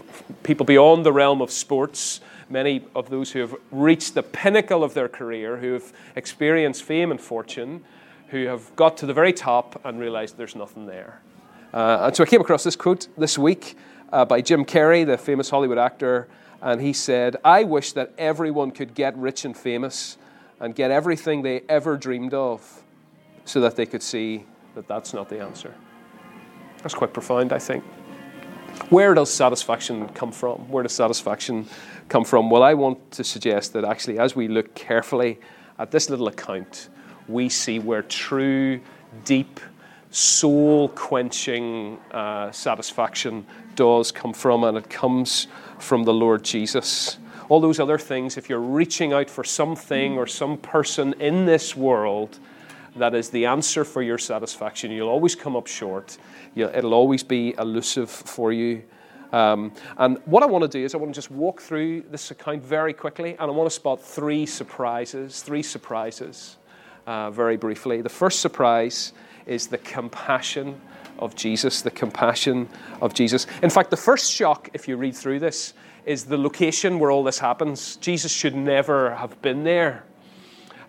people 0.42 0.64
beyond 0.64 1.04
the 1.04 1.12
realm 1.12 1.40
of 1.42 1.50
sports, 1.50 2.20
many 2.48 2.82
of 2.94 3.10
those 3.10 3.32
who 3.32 3.40
have 3.40 3.54
reached 3.70 4.14
the 4.14 4.22
pinnacle 4.22 4.82
of 4.82 4.94
their 4.94 5.08
career, 5.08 5.58
who 5.58 5.74
have 5.74 5.92
experienced 6.16 6.82
fame 6.82 7.10
and 7.10 7.20
fortune, 7.20 7.84
who 8.28 8.46
have 8.46 8.74
got 8.76 8.96
to 8.98 9.06
the 9.06 9.14
very 9.14 9.32
top 9.32 9.80
and 9.84 10.00
realized 10.00 10.36
there's 10.36 10.56
nothing 10.56 10.86
there. 10.86 11.20
Uh, 11.72 11.98
and 12.02 12.16
so 12.16 12.24
I 12.24 12.26
came 12.26 12.40
across 12.40 12.64
this 12.64 12.76
quote 12.76 13.08
this 13.16 13.38
week 13.38 13.76
uh, 14.12 14.24
by 14.24 14.40
Jim 14.40 14.64
Carrey, 14.64 15.04
the 15.04 15.18
famous 15.18 15.50
Hollywood 15.50 15.78
actor, 15.78 16.28
and 16.60 16.80
he 16.80 16.92
said, 16.92 17.36
I 17.44 17.64
wish 17.64 17.92
that 17.92 18.12
everyone 18.18 18.70
could 18.70 18.94
get 18.94 19.16
rich 19.16 19.44
and 19.44 19.56
famous 19.56 20.16
and 20.60 20.74
get 20.74 20.90
everything 20.90 21.42
they 21.42 21.62
ever 21.68 21.96
dreamed 21.96 22.34
of 22.34 22.82
so 23.44 23.60
that 23.60 23.76
they 23.76 23.86
could 23.86 24.02
see 24.02 24.44
that 24.74 24.86
that's 24.88 25.12
not 25.14 25.28
the 25.28 25.40
answer. 25.40 25.74
That's 26.82 26.94
quite 26.94 27.12
profound, 27.12 27.52
I 27.52 27.58
think. 27.58 27.84
Where 28.90 29.14
does 29.14 29.32
satisfaction 29.32 30.08
come 30.10 30.32
from? 30.32 30.68
Where 30.70 30.82
does 30.82 30.92
satisfaction 30.92 31.66
come 32.08 32.24
from? 32.24 32.48
Well, 32.48 32.62
I 32.62 32.74
want 32.74 33.10
to 33.12 33.24
suggest 33.24 33.72
that 33.72 33.84
actually, 33.84 34.18
as 34.18 34.36
we 34.36 34.48
look 34.48 34.74
carefully 34.74 35.40
at 35.78 35.90
this 35.90 36.08
little 36.08 36.28
account, 36.28 36.88
we 37.28 37.48
see 37.48 37.78
where 37.78 38.02
true, 38.02 38.80
deep, 39.24 39.60
soul 40.10 40.88
quenching 40.90 41.98
uh, 42.12 42.50
satisfaction 42.50 43.46
does 43.74 44.10
come 44.10 44.32
from, 44.32 44.64
and 44.64 44.78
it 44.78 44.88
comes 44.88 45.48
from 45.78 46.04
the 46.04 46.14
Lord 46.14 46.42
Jesus. 46.42 47.18
All 47.48 47.60
those 47.60 47.80
other 47.80 47.98
things, 47.98 48.36
if 48.36 48.48
you're 48.48 48.58
reaching 48.58 49.12
out 49.12 49.28
for 49.28 49.44
something 49.44 50.16
or 50.16 50.26
some 50.26 50.56
person 50.56 51.14
in 51.14 51.46
this 51.46 51.76
world 51.76 52.38
that 52.96 53.14
is 53.14 53.30
the 53.30 53.46
answer 53.46 53.84
for 53.84 54.02
your 54.02 54.18
satisfaction, 54.18 54.90
you'll 54.90 55.08
always 55.08 55.34
come 55.34 55.56
up 55.56 55.66
short. 55.66 56.18
it'll 56.54 56.94
always 56.94 57.22
be 57.22 57.54
elusive 57.58 58.10
for 58.10 58.52
you. 58.52 58.82
Um, 59.32 59.72
and 59.98 60.18
what 60.24 60.42
I 60.42 60.46
want 60.46 60.62
to 60.62 60.68
do 60.68 60.84
is 60.84 60.94
I 60.94 60.98
want 60.98 61.12
to 61.12 61.18
just 61.18 61.30
walk 61.30 61.60
through 61.60 62.02
this 62.10 62.30
account 62.30 62.62
very 62.62 62.94
quickly, 62.94 63.32
and 63.32 63.42
I 63.42 63.50
want 63.50 63.68
to 63.68 63.74
spot 63.74 64.00
three 64.00 64.46
surprises. 64.46 65.42
Three 65.42 65.62
surprises, 65.62 66.56
uh, 67.06 67.30
very 67.30 67.56
briefly. 67.56 68.00
The 68.00 68.08
first 68.08 68.40
surprise 68.40 69.12
is 69.46 69.66
the 69.66 69.78
compassion 69.78 70.80
of 71.18 71.34
Jesus, 71.34 71.82
the 71.82 71.90
compassion 71.90 72.68
of 73.00 73.12
Jesus. 73.12 73.46
In 73.62 73.70
fact, 73.70 73.90
the 73.90 73.96
first 73.96 74.32
shock, 74.32 74.70
if 74.72 74.88
you 74.88 74.96
read 74.96 75.14
through 75.14 75.40
this, 75.40 75.74
is 76.06 76.24
the 76.24 76.38
location 76.38 76.98
where 76.98 77.10
all 77.10 77.24
this 77.24 77.38
happens. 77.38 77.96
Jesus 77.96 78.32
should 78.32 78.54
never 78.54 79.14
have 79.16 79.40
been 79.42 79.64
there. 79.64 80.04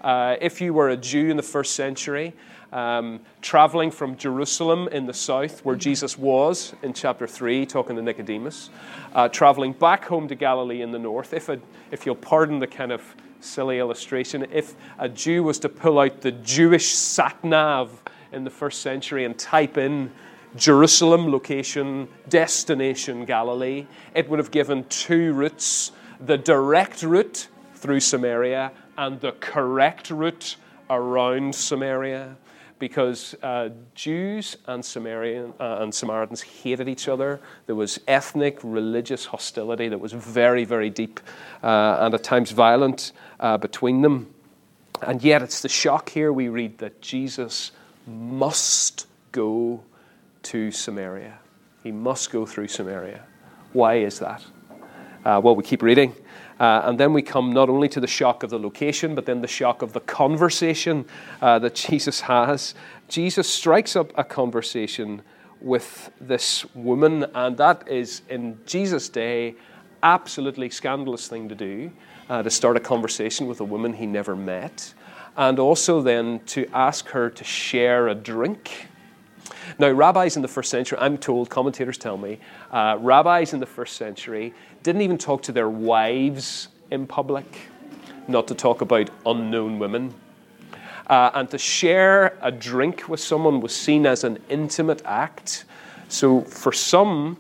Uh, 0.02 0.38
if 0.40 0.62
you 0.62 0.74
were 0.74 0.90
a 0.90 0.98
Jew 0.98 1.30
in 1.30 1.38
the 1.38 1.44
first 1.44 1.76
century, 1.76 2.34
um, 2.72 3.20
traveling 3.42 3.92
from 3.92 4.16
Jerusalem 4.16 4.88
in 4.90 5.06
the 5.06 5.14
south, 5.14 5.66
where 5.66 5.76
Jesus 5.76 6.18
was 6.18 6.74
in 6.84 6.94
chapter 6.94 7.28
3, 7.28 7.66
talking 7.66 7.96
to 7.96 8.02
Nicodemus, 8.02 8.70
uh, 9.14 9.28
traveling 9.28 9.74
back 9.74 10.06
home 10.06 10.28
to 10.28 10.36
Galilee 10.36 10.82
in 10.82 10.92
the 10.92 11.00
north, 11.00 11.34
if, 11.34 11.50
a, 11.50 11.60
if 11.92 12.06
you'll 12.06 12.16
pardon 12.16 12.60
the 12.60 12.68
kind 12.68 12.92
of 12.92 13.02
silly 13.42 13.80
illustration, 13.80 14.46
if 14.52 14.76
a 15.00 15.10
Jew 15.10 15.44
was 15.44 15.60
to 15.60 15.70
pull 15.70 16.00
out 16.00 16.22
the 16.22 16.32
Jewish 16.32 16.90
sat 16.90 17.44
nav 17.44 18.04
in 18.32 18.44
the 18.44 18.50
first 18.50 18.82
century 18.82 19.26
and 19.26 19.38
type 19.38 19.78
in 19.78 20.12
Jerusalem, 20.56 21.32
location, 21.32 22.08
destination, 22.28 23.26
Galilee, 23.26 23.86
it 24.14 24.30
would 24.30 24.40
have 24.40 24.52
given 24.52 24.84
two 24.86 25.34
routes. 25.34 25.92
The 26.20 26.38
direct 26.38 27.04
route 27.04 27.48
through 27.76 28.02
Samaria 28.02 28.72
and 29.00 29.22
the 29.22 29.32
correct 29.32 30.12
route 30.12 30.58
around 30.90 31.56
Samaria 31.56 32.36
because 32.80 33.34
uh, 33.42 33.70
Jews 33.96 34.58
and 34.68 34.84
Samaritan 34.84 35.54
uh, 35.58 35.78
and 35.80 35.96
Samaritans 35.96 36.42
hated 36.42 36.90
each 36.90 37.08
other. 37.08 37.40
There 37.66 37.76
was 37.76 38.02
ethnic, 38.10 38.60
religious 38.62 39.26
hostility 39.26 39.88
that 39.88 40.00
was 40.00 40.12
very, 40.12 40.66
very 40.66 40.90
deep 40.90 41.22
uh, 41.64 41.98
and 42.02 42.14
at 42.14 42.24
times 42.24 42.52
violent 42.52 43.14
uh, 43.40 43.58
between 43.58 44.02
them. 44.02 44.34
And 45.02 45.24
yet, 45.24 45.42
it's 45.42 45.62
the 45.62 45.70
shock 45.70 46.10
here 46.10 46.34
we 46.34 46.50
read 46.50 46.80
that 46.80 47.00
Jesus 47.00 47.72
must 48.06 49.08
go 49.32 49.82
to 50.44 50.72
Samaria. 50.72 51.40
He 51.84 51.94
must 51.94 52.32
go 52.32 52.46
through 52.46 52.68
Samaria. 52.68 53.24
Why 53.72 53.96
is 54.00 54.20
that? 54.20 54.44
Uh, 55.24 55.40
well, 55.42 55.56
we 55.56 55.64
keep 55.64 55.82
reading. 55.82 56.14
Uh, 56.60 56.82
and 56.86 57.00
then 57.00 57.14
we 57.14 57.22
come 57.22 57.52
not 57.52 57.70
only 57.70 57.88
to 57.88 58.00
the 58.00 58.08
shock 58.08 58.44
of 58.44 58.50
the 58.50 58.60
location, 58.60 59.16
but 59.16 59.26
then 59.26 59.42
the 59.42 59.48
shock 59.48 59.82
of 59.82 59.94
the 59.94 60.00
conversation 60.02 61.06
uh, 61.42 61.58
that 61.60 61.76
Jesus 61.76 62.22
has. 62.22 62.76
Jesus 63.08 63.50
strikes 63.50 63.96
up 63.96 64.12
a 64.18 64.24
conversation 64.24 65.22
with 65.62 66.12
this 66.20 66.66
woman, 66.76 67.26
and 67.34 67.58
that 67.58 67.88
is, 67.88 68.22
in 68.30 68.58
Jesus' 68.66 69.10
day, 69.10 69.56
absolutely 70.04 70.70
scandalous 70.70 71.28
thing 71.28 71.50
to 71.50 71.56
do 71.56 71.92
uh, 72.30 72.44
to 72.44 72.50
start 72.50 72.78
a 72.78 72.80
conversation 72.80 73.48
with 73.48 73.60
a 73.60 73.66
woman 73.66 73.94
he 73.94 74.06
never 74.06 74.36
met 74.36 74.94
and 75.40 75.58
also 75.58 76.02
then 76.02 76.42
to 76.46 76.68
ask 76.74 77.08
her 77.08 77.30
to 77.30 77.44
share 77.46 78.10
a 78.10 78.16
drink. 78.16 78.89
Now, 79.78 79.90
rabbis 79.90 80.36
in 80.36 80.42
the 80.42 80.48
first 80.48 80.70
century, 80.70 80.98
I'm 81.00 81.18
told, 81.18 81.50
commentators 81.50 81.98
tell 81.98 82.18
me, 82.18 82.40
uh, 82.72 82.98
rabbis 83.00 83.54
in 83.54 83.60
the 83.60 83.66
first 83.66 83.96
century 83.98 84.54
didn't 84.84 85.02
even 85.02 85.18
talk 85.18 85.42
to 85.44 85.52
their 85.52 85.70
wives 85.70 86.70
in 86.92 87.08
public, 87.08 87.46
not 88.28 88.48
to 88.48 88.56
talk 88.56 88.82
about 88.82 89.10
unknown 89.26 89.80
women. 89.80 90.14
Uh, 91.08 91.32
and 91.34 91.50
to 91.50 91.58
share 91.58 92.38
a 92.42 92.52
drink 92.52 93.10
with 93.10 93.20
someone 93.20 93.62
was 93.62 93.76
seen 93.76 94.06
as 94.06 94.24
an 94.24 94.38
intimate 94.48 95.02
act. 95.06 95.66
So, 96.08 96.42
for 96.42 96.72
some, 96.72 97.38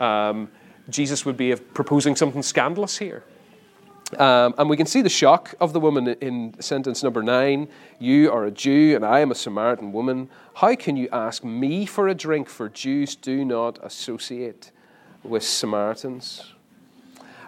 um, 0.00 0.48
Jesus 0.88 1.24
would 1.24 1.36
be 1.36 1.54
proposing 1.54 2.16
something 2.16 2.42
scandalous 2.42 2.98
here. 2.98 3.22
Um, 4.12 4.54
and 4.56 4.70
we 4.70 4.76
can 4.76 4.86
see 4.86 5.02
the 5.02 5.08
shock 5.08 5.54
of 5.60 5.72
the 5.72 5.80
woman 5.80 6.06
in 6.06 6.54
sentence 6.60 7.02
number 7.02 7.24
nine. 7.24 7.66
You 7.98 8.30
are 8.30 8.44
a 8.44 8.52
Jew, 8.52 8.94
and 8.94 9.04
I 9.04 9.18
am 9.18 9.32
a 9.32 9.34
Samaritan 9.34 9.92
woman. 9.92 10.30
How 10.54 10.76
can 10.76 10.96
you 10.96 11.08
ask 11.12 11.42
me 11.42 11.86
for 11.86 12.06
a 12.06 12.14
drink? 12.14 12.48
For 12.48 12.68
Jews 12.68 13.16
do 13.16 13.44
not 13.44 13.80
associate 13.82 14.70
with 15.24 15.42
Samaritans. 15.42 16.52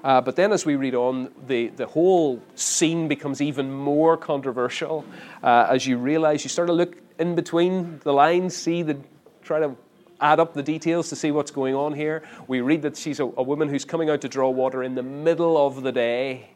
Uh, 0.03 0.21
but 0.21 0.35
then, 0.35 0.53
as 0.53 0.67
we 0.67 0.75
read 0.75 0.97
on, 0.97 1.31
the, 1.47 1.69
the 1.69 1.87
whole 1.87 2.43
scene 2.57 3.07
becomes 3.07 3.41
even 3.41 3.73
more 3.73 4.17
controversial 4.17 5.05
uh, 5.45 5.69
as 5.71 5.87
you 5.87 5.97
realize 5.97 6.45
you 6.45 6.51
start 6.51 6.67
to 6.67 6.73
look 6.73 6.97
in 7.21 7.37
between 7.37 8.01
the 8.01 8.13
lines, 8.13 8.57
see 8.57 8.83
the, 8.83 8.99
try 9.43 9.61
to 9.61 9.77
add 10.21 10.41
up 10.41 10.55
the 10.55 10.63
details 10.63 11.09
to 11.09 11.17
see 11.17 11.31
what's 11.31 11.51
going 11.51 11.75
on 11.75 11.93
here. 11.93 12.23
We 12.47 12.61
read 12.61 12.83
that 12.83 12.97
she's 12.97 13.21
a, 13.21 13.25
a, 13.25 13.43
woman 13.43 13.69
who's 13.69 13.85
coming 13.85 14.11
out 14.11 14.21
to 14.23 14.29
draw 14.29 14.51
water 14.51 14.83
in 14.83 14.95
the 14.95 15.03
middle 15.03 15.57
of 15.57 15.83
the 15.83 15.93
day. 15.93 16.51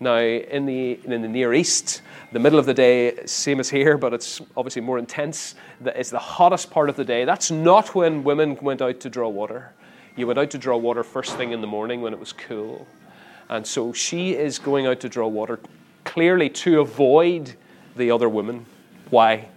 Now, 0.00 0.18
in 0.18 0.66
the, 0.66 0.98
in 1.04 1.22
the 1.22 1.28
Near 1.28 1.54
East, 1.54 2.02
the 2.32 2.40
middle 2.40 2.58
of 2.58 2.66
the 2.66 2.74
day, 2.74 3.24
same 3.24 3.60
as 3.60 3.70
here, 3.70 3.96
but 3.96 4.12
it's 4.12 4.40
obviously 4.56 4.82
more 4.82 4.98
intense. 4.98 5.54
It's 5.84 6.10
the 6.10 6.18
hottest 6.18 6.70
part 6.70 6.88
of 6.88 6.96
the 6.96 7.04
day. 7.04 7.24
That's 7.24 7.50
not 7.50 7.94
when 7.94 8.24
women 8.24 8.58
went 8.60 8.82
out 8.82 9.00
to 9.00 9.10
draw 9.10 9.28
water. 9.28 9.72
You 10.16 10.26
went 10.26 10.38
out 10.38 10.50
to 10.50 10.58
draw 10.58 10.76
water 10.76 11.04
first 11.04 11.36
thing 11.36 11.52
in 11.52 11.60
the 11.60 11.66
morning 11.66 12.02
when 12.02 12.12
it 12.12 12.18
was 12.18 12.32
cool. 12.32 12.86
And 13.48 13.66
so 13.66 13.92
she 13.92 14.34
is 14.34 14.58
going 14.58 14.86
out 14.86 15.00
to 15.00 15.08
draw 15.08 15.28
water, 15.28 15.60
clearly 16.04 16.48
to 16.50 16.80
avoid 16.80 17.54
the 17.96 18.10
other 18.10 18.28
women. 18.28 18.66
Why? 19.10 19.48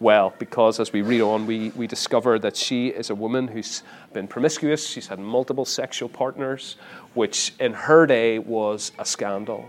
Well, 0.00 0.32
because 0.38 0.80
as 0.80 0.94
we 0.94 1.02
read 1.02 1.20
on, 1.20 1.44
we, 1.44 1.68
we 1.76 1.86
discover 1.86 2.38
that 2.38 2.56
she 2.56 2.88
is 2.88 3.10
a 3.10 3.14
woman 3.14 3.46
who's 3.46 3.82
been 4.14 4.26
promiscuous, 4.26 4.86
she's 4.86 5.08
had 5.08 5.18
multiple 5.18 5.66
sexual 5.66 6.08
partners, 6.08 6.76
which 7.12 7.52
in 7.60 7.74
her 7.74 8.06
day 8.06 8.38
was 8.38 8.92
a 8.98 9.04
scandal, 9.04 9.68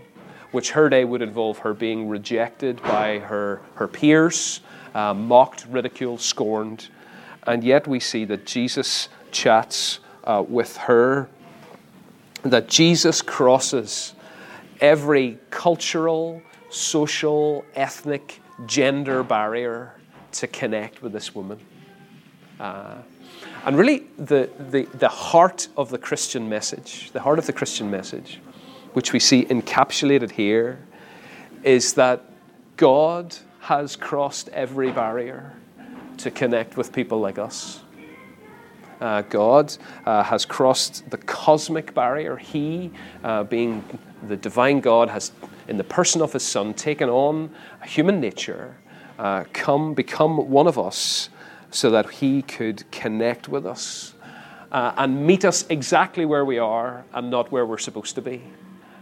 which 0.52 0.70
her 0.70 0.88
day 0.88 1.04
would 1.04 1.20
involve 1.20 1.58
her 1.58 1.74
being 1.74 2.08
rejected 2.08 2.80
by 2.82 3.18
her, 3.18 3.60
her 3.74 3.86
peers, 3.86 4.62
uh, 4.94 5.12
mocked, 5.12 5.66
ridiculed, 5.66 6.22
scorned. 6.22 6.88
And 7.46 7.62
yet 7.62 7.86
we 7.86 8.00
see 8.00 8.24
that 8.24 8.46
Jesus 8.46 9.10
chats 9.32 9.98
uh, 10.24 10.42
with 10.48 10.78
her, 10.78 11.28
that 12.42 12.68
Jesus 12.68 13.20
crosses 13.20 14.14
every 14.80 15.38
cultural, 15.50 16.40
social, 16.70 17.66
ethnic, 17.74 18.40
gender 18.64 19.22
barrier 19.22 19.92
to 20.32 20.46
connect 20.46 21.02
with 21.02 21.12
this 21.12 21.34
woman. 21.34 21.58
Uh, 22.58 22.96
and 23.64 23.76
really, 23.76 24.06
the, 24.18 24.50
the, 24.70 24.84
the 24.94 25.08
heart 25.08 25.68
of 25.76 25.90
the 25.90 25.98
Christian 25.98 26.48
message, 26.48 27.10
the 27.12 27.20
heart 27.20 27.38
of 27.38 27.46
the 27.46 27.52
Christian 27.52 27.90
message, 27.90 28.40
which 28.92 29.12
we 29.12 29.18
see 29.18 29.44
encapsulated 29.44 30.32
here, 30.32 30.78
is 31.62 31.94
that 31.94 32.24
God 32.76 33.36
has 33.60 33.94
crossed 33.94 34.48
every 34.48 34.90
barrier 34.90 35.54
to 36.18 36.30
connect 36.30 36.76
with 36.76 36.92
people 36.92 37.20
like 37.20 37.38
us. 37.38 37.80
Uh, 39.00 39.22
God 39.22 39.76
uh, 40.06 40.22
has 40.22 40.44
crossed 40.44 41.08
the 41.10 41.18
cosmic 41.18 41.92
barrier. 41.94 42.36
He, 42.36 42.92
uh, 43.24 43.42
being 43.44 43.84
the 44.28 44.36
divine 44.36 44.80
God, 44.80 45.08
has, 45.08 45.32
in 45.66 45.76
the 45.76 45.84
person 45.84 46.22
of 46.22 46.32
His 46.32 46.44
Son, 46.44 46.72
taken 46.74 47.08
on 47.08 47.52
human 47.84 48.20
nature, 48.20 48.76
uh, 49.18 49.44
come, 49.52 49.94
become 49.94 50.50
one 50.50 50.66
of 50.66 50.78
us, 50.78 51.28
so 51.70 51.90
that 51.90 52.10
He 52.10 52.42
could 52.42 52.90
connect 52.90 53.48
with 53.48 53.66
us 53.66 54.14
uh, 54.72 54.92
and 54.96 55.26
meet 55.26 55.44
us 55.44 55.66
exactly 55.68 56.24
where 56.24 56.44
we 56.44 56.58
are 56.58 57.04
and 57.12 57.30
not 57.30 57.52
where 57.52 57.66
we're 57.66 57.78
supposed 57.78 58.14
to 58.14 58.22
be. 58.22 58.42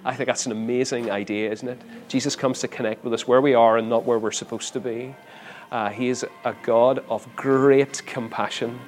I 0.05 0.15
think 0.15 0.27
that's 0.27 0.47
an 0.47 0.53
amazing 0.53 1.11
idea, 1.11 1.51
isn't 1.53 1.69
it? 1.69 1.81
Jesus 2.09 2.35
comes 2.35 2.61
to 2.61 2.69
connect 2.69 3.05
with 3.05 3.13
us 3.13 3.29
where 3.29 3.41
we 3.41 3.55
are 3.55 3.77
and 3.77 3.89
not 3.89 4.05
where 4.05 4.19
we're 4.19 4.31
supposed 4.31 4.73
to 4.73 4.81
be. 4.81 5.15
Uh, 5.71 5.91
he 5.91 6.09
is 6.09 6.27
a 6.45 6.55
God 6.63 7.05
of 7.09 7.29
great 7.37 8.05
compassion. 8.07 8.81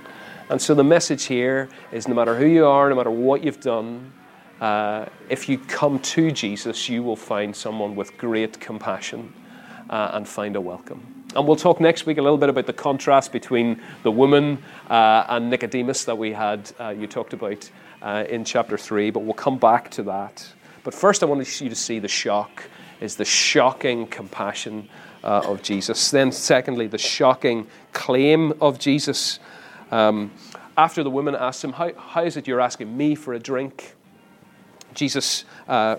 And 0.51 0.61
so 0.61 0.75
the 0.75 0.85
message 0.85 1.25
here 1.25 1.69
is 1.93 2.09
no 2.09 2.15
matter 2.15 2.37
who 2.37 2.47
you 2.47 2.67
are, 2.67 2.89
no 2.89 2.97
matter 2.97 3.11
what 3.11 3.45
you've 3.45 3.61
done, 3.61 4.13
uh, 4.61 5.07
if 5.29 5.49
you 5.49 5.59
come 5.59 5.99
to 6.01 6.31
Jesus, 6.31 6.89
you 6.89 7.03
will 7.03 7.17
find 7.17 7.55
someone 7.55 7.95
with 7.95 8.17
great 8.17 8.59
compassion 8.59 9.33
uh, 9.93 10.11
and 10.15 10.27
find 10.27 10.57
a 10.57 10.61
welcome. 10.61 11.07
And 11.37 11.47
we'll 11.47 11.57
talk 11.57 11.81
next 11.81 12.07
week 12.07 12.19
a 12.19 12.23
little 12.23 12.39
bit 12.39 12.49
about 12.49 12.67
the 12.67 12.73
contrast 12.73 13.31
between 13.31 13.81
the 14.03 14.11
woman 14.11 14.63
uh, 14.91 15.27
and 15.29 15.51
Nicodemus 15.51 16.05
that 16.07 16.17
we 16.17 16.33
had, 16.33 16.73
uh, 16.81 16.89
you 16.89 17.07
talked 17.07 17.35
about 17.35 17.71
uh, 18.01 18.25
in 18.29 18.45
chapter 18.45 18.77
3, 18.77 19.11
but 19.11 19.21
we'll 19.21 19.35
come 19.35 19.59
back 19.59 19.91
to 19.93 20.03
that. 20.05 20.47
But 20.83 20.95
first, 20.95 21.23
I 21.23 21.27
want 21.27 21.61
you 21.61 21.69
to 21.69 21.75
see 21.75 21.99
the 21.99 22.09
shock, 22.09 22.65
is 23.01 23.17
the 23.17 23.25
shocking 23.25 24.07
compassion 24.07 24.89
uh, 25.23 25.43
of 25.45 25.63
Jesus. 25.63 26.11
Then, 26.11 26.33
secondly, 26.33 26.87
the 26.87 26.99
shocking 26.99 27.67
claim 27.93 28.55
of 28.61 28.79
Jesus. 28.79 29.39
Um, 29.91 30.33
after 30.77 31.03
the 31.03 31.11
woman 31.11 31.35
asked 31.35 31.63
him, 31.63 31.73
how, 31.73 31.93
how 31.95 32.25
is 32.25 32.37
it 32.37 32.49
you're 32.49 32.61
asking 32.61 32.97
me 32.97 33.15
for 33.15 33.35
a 33.35 33.39
drink? 33.39 33.95
Jesus 34.95 35.45
uh, 35.69 35.97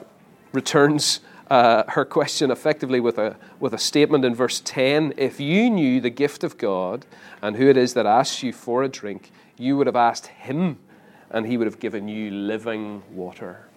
returns 0.52 1.22
uh, 1.50 1.84
her 1.90 2.06
question 2.06 2.52
effectively 2.52 3.00
with 3.00 3.18
a, 3.18 3.36
with 3.60 3.74
a 3.74 3.78
statement 3.78 4.26
in 4.26 4.34
verse 4.34 4.62
10 4.64 5.14
If 5.18 5.40
you 5.40 5.70
knew 5.70 6.00
the 6.00 6.10
gift 6.10 6.44
of 6.44 6.58
God 6.58 7.06
and 7.42 7.56
who 7.56 7.68
it 7.68 7.78
is 7.78 7.94
that 7.94 8.06
asks 8.06 8.44
you 8.44 8.54
for 8.54 8.84
a 8.84 8.90
drink, 8.90 9.32
you 9.58 9.78
would 9.78 9.88
have 9.88 9.96
asked 9.96 10.28
him, 10.28 10.80
and 11.30 11.46
he 11.46 11.58
would 11.58 11.68
have 11.68 11.80
given 11.80 12.08
you 12.08 12.32
living 12.32 13.04
water. 13.12 13.68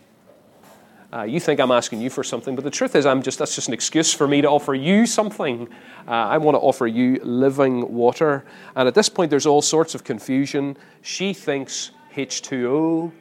Uh, 1.13 1.23
you 1.23 1.39
think 1.39 1.61
I'm 1.61 1.71
asking 1.71 2.01
you 2.01 2.11
for 2.11 2.25
something, 2.25 2.57
but 2.57 2.65
the 2.65 2.71
truth 2.71 2.97
is, 2.97 3.07
I'm 3.07 3.23
just 3.23 3.39
that's 3.39 3.55
just 3.55 3.69
an 3.69 3.75
excuse 3.75 4.13
for 4.13 4.27
me 4.27 4.43
to 4.43 4.49
offer 4.49 4.75
you 4.75 5.07
something. 5.07 5.69
Uh, 6.07 6.11
I 6.11 6.39
want 6.39 6.57
to 6.57 6.59
offer 6.59 6.87
you 6.87 7.21
living 7.23 7.95
water. 7.95 8.45
And 8.75 8.89
at 8.89 8.95
this 8.95 9.09
point, 9.09 9.31
there's 9.31 9.47
all 9.47 9.63
sorts 9.63 9.95
of 9.95 10.03
confusion. 10.03 10.77
She 11.03 11.33
thinks 11.33 11.93
H2O. 12.15 13.13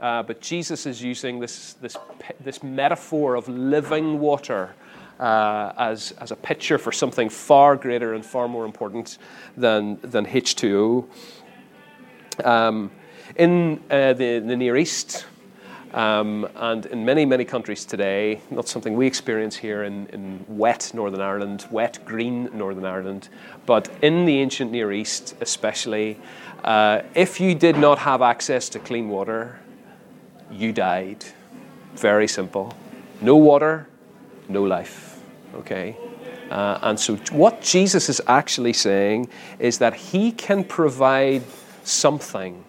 Uh, 0.00 0.22
but 0.22 0.40
Jesus 0.40 0.86
is 0.86 1.02
using 1.02 1.40
this, 1.40 1.74
this, 1.74 1.96
this 2.40 2.62
metaphor 2.62 3.34
of 3.34 3.48
living 3.48 4.20
water 4.20 4.74
uh, 5.18 5.72
as, 5.76 6.12
as 6.20 6.30
a 6.30 6.36
picture 6.36 6.78
for 6.78 6.92
something 6.92 7.28
far 7.28 7.74
greater 7.76 8.14
and 8.14 8.24
far 8.24 8.46
more 8.46 8.64
important 8.64 9.18
than, 9.56 9.98
than 10.02 10.24
H2O. 10.24 11.04
Um, 12.44 12.90
in 13.36 13.82
uh, 13.90 14.12
the, 14.12 14.38
the 14.38 14.56
Near 14.56 14.76
East, 14.76 15.26
um, 15.92 16.48
and 16.56 16.86
in 16.86 17.04
many, 17.04 17.24
many 17.24 17.44
countries 17.44 17.84
today, 17.84 18.40
not 18.50 18.68
something 18.68 18.94
we 18.94 19.06
experience 19.06 19.56
here 19.56 19.84
in, 19.84 20.06
in 20.08 20.44
wet 20.46 20.92
Northern 20.94 21.20
Ireland, 21.20 21.66
wet 21.70 21.98
green 22.04 22.50
Northern 22.56 22.84
Ireland, 22.84 23.28
but 23.66 23.90
in 24.02 24.26
the 24.26 24.38
ancient 24.38 24.70
Near 24.70 24.92
East 24.92 25.34
especially, 25.40 26.18
uh, 26.62 27.02
if 27.14 27.40
you 27.40 27.54
did 27.54 27.76
not 27.76 27.98
have 27.98 28.22
access 28.22 28.68
to 28.70 28.78
clean 28.78 29.08
water, 29.08 29.58
you 30.50 30.72
died. 30.72 31.24
Very 31.94 32.28
simple. 32.28 32.74
No 33.20 33.36
water, 33.36 33.88
no 34.48 34.62
life. 34.62 35.20
Okay? 35.54 35.96
Uh, 36.50 36.78
and 36.82 36.98
so, 36.98 37.16
what 37.30 37.60
Jesus 37.60 38.08
is 38.08 38.20
actually 38.26 38.72
saying 38.72 39.28
is 39.58 39.78
that 39.78 39.94
he 39.94 40.32
can 40.32 40.64
provide 40.64 41.42
something 41.84 42.64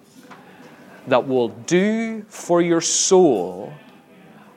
that 1.08 1.28
will 1.28 1.50
do 1.50 2.24
for 2.28 2.62
your 2.62 2.82
soul 2.82 3.74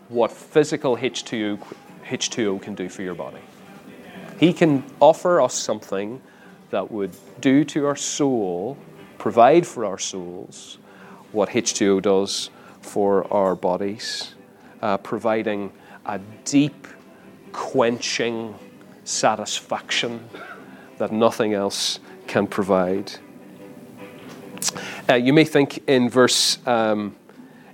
what 0.09 0.31
physical 0.31 0.97
H2O, 0.97 1.59
H2O 2.05 2.61
can 2.61 2.75
do 2.75 2.89
for 2.89 3.03
your 3.03 3.15
body. 3.15 3.41
He 4.39 4.53
can 4.53 4.85
offer 5.01 5.41
us 5.41 5.55
something 5.55 6.21
that 6.71 6.91
would 6.91 7.13
do 7.41 7.65
to 7.65 7.87
our 7.87 7.97
soul, 7.97 8.77
provide 9.19 9.67
for 9.67 9.87
our 9.87 9.99
souls, 9.99 10.79
what 11.33 11.51
H2O 11.51 12.03
does 12.03 12.51
for 12.83 13.33
our 13.33 13.55
bodies, 13.55 14.35
uh, 14.83 14.99
providing 14.99 15.73
a 16.05 16.19
deep, 16.45 16.87
quenching 17.53 18.55
satisfaction 19.05 20.29
that 20.99 21.13
nothing 21.13 21.55
else 21.55 22.01
can 22.27 22.47
provide. 22.47 23.13
Uh, 25.09 25.15
you 25.15 25.33
may 25.33 25.45
think 25.45 25.83
in 25.89 26.09
verse, 26.09 26.59
um, 26.67 27.17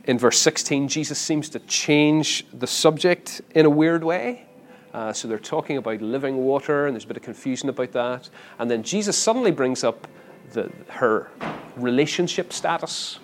in 0.04 0.18
verse 0.18 0.38
16, 0.38 0.88
Jesus 0.88 1.18
seems 1.18 1.48
to 1.50 1.58
change 1.60 2.46
the 2.52 2.66
subject 2.66 3.42
in 3.54 3.66
a 3.66 3.70
weird 3.70 4.02
way. 4.02 4.46
Uh, 4.94 5.12
so 5.12 5.28
they're 5.28 5.38
talking 5.38 5.76
about 5.76 6.00
living 6.00 6.38
water, 6.38 6.86
and 6.86 6.94
there's 6.94 7.04
a 7.04 7.08
bit 7.08 7.18
of 7.18 7.22
confusion 7.22 7.68
about 7.68 7.92
that. 7.92 8.30
And 8.58 8.70
then 8.70 8.82
Jesus 8.82 9.16
suddenly 9.16 9.50
brings 9.50 9.84
up 9.84 10.08
the, 10.52 10.72
her 10.88 11.30
relationship 11.76 12.52
status 12.52 13.18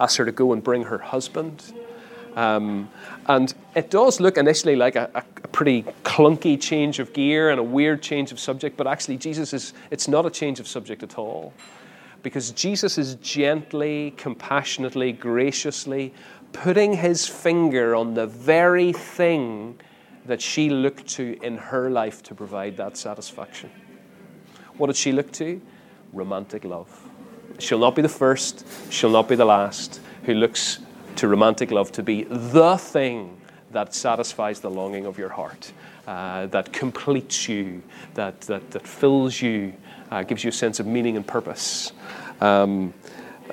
asked 0.00 0.16
her 0.16 0.24
to 0.24 0.32
go 0.32 0.52
and 0.52 0.62
bring 0.62 0.84
her 0.84 0.98
husband. 0.98 1.72
Um, 2.36 2.90
and 3.26 3.52
it 3.74 3.90
does 3.90 4.20
look 4.20 4.38
initially 4.38 4.76
like 4.76 4.96
a, 4.96 5.10
a, 5.14 5.22
pretty 5.48 5.82
clunky 6.04 6.60
change 6.60 7.00
of 7.00 7.12
gear 7.12 7.50
and 7.50 7.58
a 7.58 7.62
weird 7.62 8.02
change 8.02 8.30
of 8.30 8.38
subject, 8.38 8.76
but 8.76 8.86
actually, 8.86 9.16
Jesus 9.16 9.52
is, 9.52 9.72
it's 9.90 10.06
not 10.06 10.24
a 10.24 10.30
change 10.30 10.60
of 10.60 10.68
subject 10.68 11.02
at 11.02 11.18
all. 11.18 11.52
Because 12.22 12.52
Jesus 12.52 12.98
is 12.98 13.16
gently, 13.16 14.14
compassionately, 14.16 15.10
graciously 15.10 16.14
putting 16.52 16.92
his 16.92 17.26
finger 17.26 17.94
on 17.94 18.14
the 18.14 18.26
very 18.26 18.92
thing 18.92 19.78
that 20.26 20.40
she 20.40 20.70
looked 20.70 21.06
to 21.08 21.38
in 21.42 21.56
her 21.56 21.90
life 21.90 22.22
to 22.24 22.34
provide 22.34 22.76
that 22.76 22.96
satisfaction. 22.96 23.70
What 24.76 24.88
did 24.88 24.96
she 24.96 25.12
look 25.12 25.32
to? 25.32 25.60
Romantic 26.12 26.64
love. 26.64 27.09
She'll 27.60 27.78
not 27.78 27.94
be 27.94 28.02
the 28.02 28.08
first, 28.08 28.64
she'll 28.90 29.10
not 29.10 29.28
be 29.28 29.36
the 29.36 29.44
last, 29.44 30.00
who 30.24 30.34
looks 30.34 30.78
to 31.16 31.28
romantic 31.28 31.70
love 31.70 31.92
to 31.92 32.02
be 32.02 32.24
the 32.24 32.76
thing 32.76 33.40
that 33.72 33.94
satisfies 33.94 34.60
the 34.60 34.70
longing 34.70 35.06
of 35.06 35.18
your 35.18 35.28
heart, 35.28 35.72
uh, 36.06 36.46
that 36.46 36.72
completes 36.72 37.48
you, 37.48 37.82
that, 38.14 38.40
that, 38.42 38.70
that 38.70 38.86
fills 38.86 39.40
you, 39.40 39.72
uh, 40.10 40.22
gives 40.22 40.42
you 40.42 40.48
a 40.48 40.52
sense 40.52 40.80
of 40.80 40.86
meaning 40.86 41.16
and 41.16 41.26
purpose. 41.26 41.92
Um, 42.40 42.94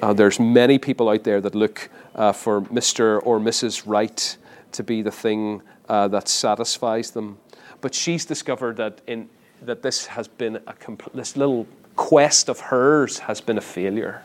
uh, 0.01 0.13
there's 0.13 0.39
many 0.39 0.77
people 0.77 1.09
out 1.09 1.23
there 1.23 1.41
that 1.41 1.55
look 1.55 1.89
uh, 2.15 2.31
for 2.31 2.61
Mr. 2.61 3.19
or 3.23 3.39
Mrs. 3.39 3.83
Right 3.85 4.37
to 4.71 4.83
be 4.83 5.01
the 5.01 5.11
thing 5.11 5.61
uh, 5.89 6.07
that 6.09 6.27
satisfies 6.27 7.11
them. 7.11 7.37
But 7.81 7.93
she's 7.93 8.25
discovered 8.25 8.77
that, 8.77 9.01
in, 9.07 9.29
that 9.61 9.81
this 9.81 10.07
has 10.07 10.27
been 10.27 10.57
a 10.67 10.73
compl- 10.73 11.13
this 11.13 11.37
little 11.37 11.67
quest 11.97 12.47
of 12.47 12.61
hers 12.61 13.19
has 13.19 13.41
been 13.41 13.57
a 13.57 13.61
failure. 13.61 14.23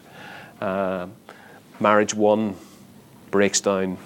Uh, 0.60 1.08
marriage 1.80 2.14
one 2.14 2.54
breaks 3.32 3.60
down. 3.60 3.98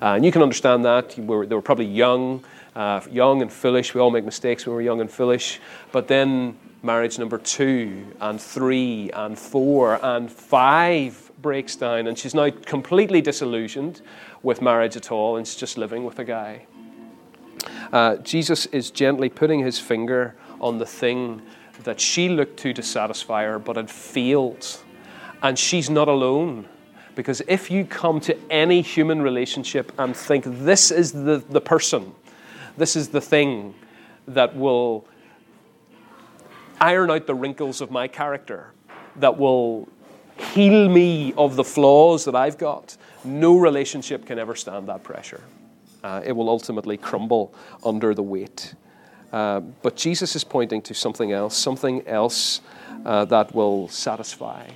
Uh, 0.00 0.14
and 0.14 0.24
you 0.24 0.30
can 0.30 0.42
understand 0.42 0.84
that. 0.84 1.18
We 1.18 1.24
were, 1.24 1.46
they 1.46 1.56
were 1.56 1.62
probably 1.62 1.86
young, 1.86 2.44
uh, 2.76 3.00
young 3.10 3.42
and 3.42 3.52
foolish. 3.52 3.92
We 3.94 4.00
all 4.00 4.10
make 4.12 4.24
mistakes 4.24 4.64
when 4.64 4.76
we're 4.76 4.82
young 4.82 5.00
and 5.00 5.10
foolish. 5.10 5.60
But 5.90 6.06
then 6.06 6.56
marriage 6.82 7.18
number 7.18 7.38
two, 7.38 8.06
and 8.20 8.40
three, 8.40 9.10
and 9.12 9.38
four, 9.38 9.98
and 10.02 10.30
five 10.30 11.32
breaks 11.42 11.76
down. 11.76 12.06
And 12.06 12.16
she's 12.16 12.34
now 12.34 12.50
completely 12.50 13.20
disillusioned 13.20 14.00
with 14.42 14.62
marriage 14.62 14.96
at 14.96 15.10
all, 15.10 15.36
and 15.36 15.46
she's 15.46 15.56
just 15.56 15.76
living 15.76 16.04
with 16.04 16.18
a 16.18 16.24
guy. 16.24 16.66
Uh, 17.92 18.16
Jesus 18.16 18.66
is 18.66 18.90
gently 18.90 19.28
putting 19.28 19.60
his 19.60 19.78
finger 19.78 20.34
on 20.60 20.78
the 20.78 20.86
thing 20.86 21.42
that 21.84 22.00
she 22.00 22.28
looked 22.28 22.58
to 22.60 22.72
to 22.72 22.82
satisfy 22.82 23.44
her, 23.44 23.58
but 23.58 23.76
had 23.76 23.90
failed. 23.90 24.78
And 25.42 25.58
she's 25.58 25.88
not 25.88 26.08
alone. 26.08 26.68
Because 27.14 27.42
if 27.48 27.70
you 27.70 27.84
come 27.84 28.20
to 28.20 28.36
any 28.50 28.82
human 28.82 29.20
relationship 29.20 29.92
and 29.98 30.16
think 30.16 30.44
this 30.46 30.90
is 30.90 31.12
the, 31.12 31.42
the 31.50 31.60
person, 31.60 32.14
this 32.76 32.96
is 32.96 33.08
the 33.08 33.20
thing 33.20 33.74
that 34.28 34.54
will 34.54 35.06
iron 36.80 37.10
out 37.10 37.26
the 37.26 37.34
wrinkles 37.34 37.80
of 37.80 37.90
my 37.90 38.08
character, 38.08 38.72
that 39.16 39.36
will 39.36 39.88
heal 40.38 40.88
me 40.88 41.34
of 41.36 41.56
the 41.56 41.64
flaws 41.64 42.24
that 42.24 42.34
I've 42.34 42.56
got, 42.56 42.96
no 43.24 43.58
relationship 43.58 44.24
can 44.24 44.38
ever 44.38 44.54
stand 44.54 44.88
that 44.88 45.02
pressure. 45.02 45.42
Uh, 46.02 46.22
it 46.24 46.32
will 46.32 46.48
ultimately 46.48 46.96
crumble 46.96 47.52
under 47.84 48.14
the 48.14 48.22
weight. 48.22 48.74
Uh, 49.32 49.60
but 49.60 49.96
Jesus 49.96 50.34
is 50.34 50.44
pointing 50.44 50.82
to 50.82 50.94
something 50.94 51.32
else, 51.32 51.56
something 51.56 52.06
else 52.06 52.60
uh, 53.04 53.24
that 53.26 53.54
will 53.54 53.88
satisfy. 53.88 54.68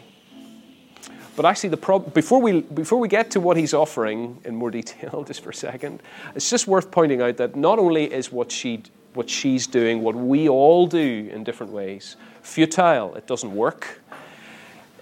But 1.36 1.46
actually, 1.46 1.70
the 1.70 1.76
prob- 1.76 2.14
before, 2.14 2.40
we, 2.40 2.60
before 2.60 2.98
we 2.98 3.08
get 3.08 3.30
to 3.32 3.40
what 3.40 3.56
he's 3.56 3.74
offering 3.74 4.40
in 4.44 4.54
more 4.54 4.70
detail, 4.80 5.24
just 5.24 5.42
for 5.42 5.50
a 5.50 5.54
second, 5.54 6.00
it's 6.34 6.48
just 6.48 6.66
worth 6.68 6.90
pointing 6.90 7.20
out 7.20 7.36
that 7.38 7.56
not 7.56 7.78
only 7.78 8.12
is 8.12 8.30
what, 8.30 8.52
she, 8.52 8.82
what 9.14 9.28
she's 9.28 9.66
doing 9.66 10.02
what 10.02 10.14
we 10.14 10.48
all 10.48 10.86
do 10.86 11.28
in 11.32 11.44
different 11.44 11.72
ways 11.72 12.16
futile, 12.42 13.14
it 13.14 13.26
doesn't 13.26 13.54
work, 13.56 14.02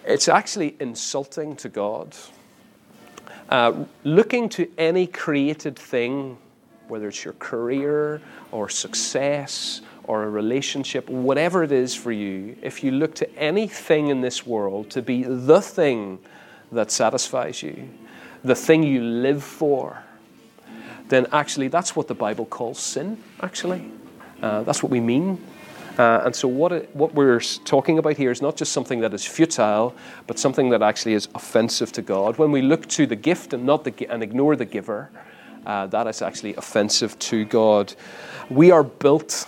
it's 0.05 0.29
actually 0.29 0.77
insulting 0.79 1.57
to 1.57 1.69
God. 1.69 2.17
Uh, 3.49 3.85
looking 4.05 4.49
to 4.49 4.71
any 4.79 5.07
created 5.07 5.77
thing, 5.77 6.39
whether 6.93 7.09
it's 7.09 7.25
your 7.25 7.33
career 7.39 8.21
or 8.51 8.69
success 8.69 9.81
or 10.05 10.25
a 10.25 10.29
relationship, 10.29 11.09
whatever 11.09 11.63
it 11.63 11.73
is 11.73 11.95
for 11.95 12.13
you, 12.13 12.55
if 12.61 12.85
you 12.85 12.91
look 12.91 13.15
to 13.15 13.35
anything 13.35 14.09
in 14.09 14.21
this 14.21 14.47
world 14.47 14.91
to 14.91 15.01
be 15.01 15.23
the 15.23 15.63
thing 15.63 16.19
that 16.71 16.91
satisfies 16.91 17.63
you, 17.63 17.89
the 18.45 18.55
thing 18.55 18.83
you 18.83 19.01
live 19.01 19.43
for, 19.43 20.03
then 21.09 21.27
actually 21.33 21.67
that's 21.67 21.97
what 21.97 22.09
the 22.09 22.15
Bible 22.15 22.45
calls 22.45 22.79
sin, 22.79 23.17
actually. 23.41 23.91
Uh, 24.43 24.63
that's 24.63 24.83
what 24.83 24.93
we 24.93 25.01
mean. 25.01 25.43
Uh, 25.99 26.21
and 26.27 26.37
so, 26.37 26.47
what, 26.47 26.73
it, 26.73 26.95
what 26.95 27.15
we're 27.15 27.41
talking 27.65 27.97
about 27.97 28.19
here 28.19 28.31
is 28.31 28.43
not 28.43 28.55
just 28.55 28.71
something 28.71 29.01
that 29.01 29.15
is 29.15 29.25
futile, 29.25 29.95
but 30.27 30.39
something 30.39 30.69
that 30.69 30.83
actually 30.83 31.15
is 31.15 31.27
offensive 31.35 31.91
to 31.93 32.03
God. 32.03 32.37
When 32.37 32.53
we 32.53 32.61
look 32.61 32.87
to 32.89 33.07
the 33.07 33.17
gift 33.17 33.55
and, 33.55 33.65
not 33.65 33.85
the, 33.85 33.95
and 34.11 34.23
ignore 34.23 34.57
the 34.57 34.67
giver, 34.67 35.11
uh, 35.67 35.87
that 35.87 36.07
is 36.07 36.23
actually 36.23 36.55
offensive 36.57 37.19
to 37.19 37.45
God. 37.45 37.95
We 38.51 38.71
are 38.71 38.85
built 38.85 39.47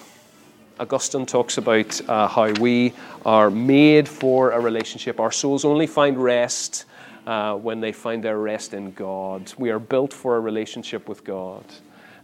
Augustine 0.81 1.25
talks 1.25 1.57
about 1.57 2.01
uh, 2.09 2.27
how 2.27 2.51
we 2.55 2.93
are 3.25 3.49
made 3.49 4.09
for 4.09 4.51
a 4.51 4.61
relationship. 4.61 5.21
Our 5.21 5.31
souls 5.31 5.65
only 5.65 5.87
find 5.87 6.19
rest 6.19 6.85
uh, 7.27 7.55
when 7.55 7.81
they 7.81 7.93
find 7.93 8.25
their 8.25 8.39
rest 8.39 8.75
in 8.75 8.91
God. 8.93 9.53
We 9.57 9.71
are 9.71 9.79
built 9.79 10.13
for 10.13 10.37
a 10.37 10.41
relationship 10.41 11.09
with 11.09 11.23
God. 11.23 11.65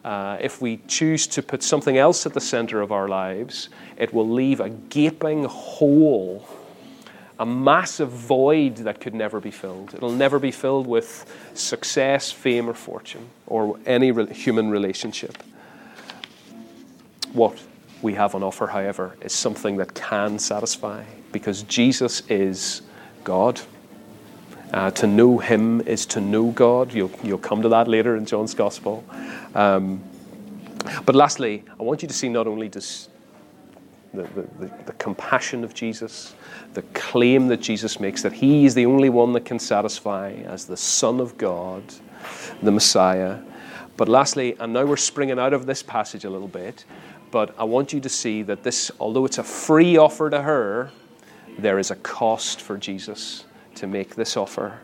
Uh, 0.04 0.38
if 0.40 0.60
we 0.60 0.78
choose 0.88 1.26
to 1.28 1.42
put 1.42 1.62
something 1.62 1.96
else 1.96 2.26
at 2.26 2.34
the 2.34 2.40
center 2.40 2.80
of 2.80 2.90
our 2.90 3.06
lives, 3.06 3.68
it 3.96 4.12
will 4.12 4.28
leave 4.28 4.58
a 4.60 4.70
gaping 4.70 5.44
hole, 5.44 6.48
a 7.40 7.46
massive 7.46 8.10
void 8.10 8.76
that 8.76 9.00
could 9.00 9.14
never 9.14 9.40
be 9.40 9.50
filled. 9.50 9.94
It'll 9.94 10.12
never 10.12 10.38
be 10.38 10.50
filled 10.50 10.86
with 10.86 11.24
success, 11.54 12.30
fame, 12.30 12.68
or 12.68 12.74
fortune, 12.74 13.30
or 13.46 13.78
any 13.86 14.12
re- 14.12 14.32
human 14.32 14.70
relationship. 14.70 15.42
What 17.32 17.58
we 18.02 18.12
have 18.14 18.34
on 18.34 18.42
offer, 18.42 18.66
however, 18.66 19.16
is 19.22 19.32
something 19.32 19.78
that 19.78 19.94
can 19.94 20.38
satisfy 20.38 21.02
because 21.32 21.62
Jesus 21.62 22.22
is 22.28 22.82
God. 23.24 23.60
Uh, 24.72 24.90
to 24.92 25.06
know 25.06 25.38
Him 25.38 25.80
is 25.80 26.04
to 26.06 26.20
know 26.20 26.50
God. 26.50 26.92
You'll, 26.92 27.10
you'll 27.22 27.38
come 27.38 27.62
to 27.62 27.70
that 27.70 27.88
later 27.88 28.16
in 28.16 28.26
John's 28.26 28.52
Gospel. 28.52 29.02
Um, 29.54 30.02
but 31.06 31.14
lastly, 31.14 31.64
I 31.78 31.82
want 31.82 32.02
you 32.02 32.08
to 32.08 32.14
see 32.14 32.28
not 32.28 32.46
only 32.46 32.68
this, 32.68 33.08
the, 34.12 34.22
the, 34.58 34.70
the, 34.86 34.92
compassion 34.94 35.62
of 35.62 35.72
Jesus, 35.72 36.34
the 36.74 36.82
claim 36.94 37.48
that 37.48 37.58
Jesus 37.58 38.00
makes 38.00 38.22
that 38.22 38.32
He 38.32 38.66
is 38.66 38.74
the 38.74 38.86
only 38.86 39.08
one 39.08 39.32
that 39.34 39.44
can 39.44 39.58
satisfy 39.58 40.32
as 40.44 40.66
the 40.66 40.76
Son 40.76 41.20
of 41.20 41.38
God, 41.38 41.82
the 42.62 42.72
Messiah. 42.72 43.38
But 43.96 44.08
lastly, 44.08 44.56
and 44.58 44.72
now 44.72 44.84
we're 44.84 44.96
springing 44.96 45.38
out 45.38 45.52
of 45.52 45.66
this 45.66 45.82
passage 45.82 46.24
a 46.24 46.30
little 46.30 46.48
bit, 46.48 46.84
but 47.30 47.54
I 47.58 47.64
want 47.64 47.92
you 47.92 48.00
to 48.00 48.08
see 48.08 48.42
that 48.42 48.64
this, 48.64 48.90
although 48.98 49.24
it's 49.24 49.38
a 49.38 49.44
free 49.44 49.96
offer 49.96 50.28
to 50.30 50.42
her, 50.42 50.90
there 51.58 51.78
is 51.78 51.90
a 51.90 51.96
cost 51.96 52.60
for 52.60 52.76
Jesus 52.76 53.44
to 53.76 53.86
make 53.86 54.16
this 54.16 54.36
offer. 54.36 54.80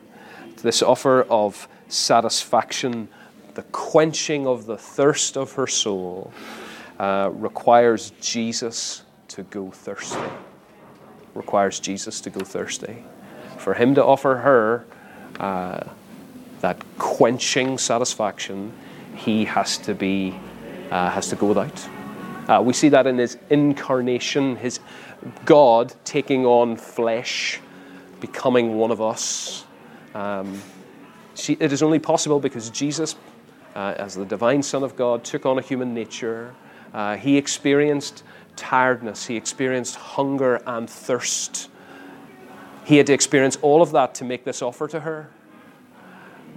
This 0.62 0.82
offer 0.82 1.22
of 1.22 1.68
satisfaction, 1.88 3.08
the 3.54 3.62
quenching 3.62 4.46
of 4.46 4.66
the 4.66 4.76
thirst 4.76 5.36
of 5.36 5.52
her 5.52 5.66
soul, 5.66 6.32
uh, 6.98 7.30
requires 7.32 8.12
Jesus 8.20 9.02
to 9.36 9.42
go 9.42 9.70
thirsty. 9.70 10.18
Requires 11.34 11.78
Jesus 11.78 12.22
to 12.22 12.30
go 12.30 12.40
thirsty. 12.40 13.04
For 13.58 13.74
him 13.74 13.94
to 13.94 14.02
offer 14.04 14.36
her 14.36 14.86
uh, 15.38 15.84
that 16.62 16.82
quenching 16.96 17.76
satisfaction, 17.76 18.72
he 19.14 19.44
has 19.44 19.76
to 19.78 19.94
be 19.94 20.34
uh, 20.90 21.10
has 21.10 21.28
to 21.28 21.36
go 21.36 21.48
without. 21.48 21.88
Uh, 22.48 22.62
we 22.64 22.72
see 22.72 22.88
that 22.88 23.06
in 23.06 23.18
his 23.18 23.36
incarnation, 23.50 24.56
his 24.56 24.80
God 25.44 25.92
taking 26.04 26.46
on 26.46 26.76
flesh, 26.76 27.60
becoming 28.20 28.76
one 28.78 28.90
of 28.90 29.02
us. 29.02 29.66
Um, 30.14 30.62
she, 31.34 31.58
it 31.60 31.72
is 31.72 31.82
only 31.82 31.98
possible 31.98 32.40
because 32.40 32.70
Jesus, 32.70 33.16
uh, 33.74 33.94
as 33.98 34.14
the 34.14 34.24
divine 34.24 34.62
Son 34.62 34.82
of 34.82 34.96
God, 34.96 35.24
took 35.24 35.44
on 35.44 35.58
a 35.58 35.62
human 35.62 35.92
nature. 35.92 36.54
Uh, 36.94 37.16
he 37.16 37.36
experienced 37.36 38.22
tiredness, 38.56 39.26
he 39.26 39.36
experienced 39.36 39.96
hunger 39.96 40.60
and 40.66 40.88
thirst. 40.88 41.68
He 42.84 42.96
had 42.96 43.06
to 43.06 43.12
experience 43.12 43.56
all 43.62 43.82
of 43.82 43.92
that 43.92 44.14
to 44.16 44.24
make 44.24 44.44
this 44.44 44.62
offer 44.62 44.88
to 44.88 45.00
her. 45.00 45.28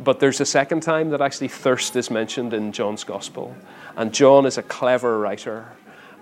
But 0.04 0.20
there's 0.20 0.40
a 0.40 0.46
second 0.46 0.82
time 0.82 1.10
that 1.10 1.22
actually 1.22 1.50
thirst 1.50 1.96
is 1.96 2.10
mentioned 2.10 2.54
in 2.54 2.72
John's 2.72 3.04
Gospel. 3.04 3.56
And 3.98 4.14
John 4.14 4.46
is 4.46 4.58
a 4.58 4.64
clever 4.64 5.20
writer. 5.20 5.66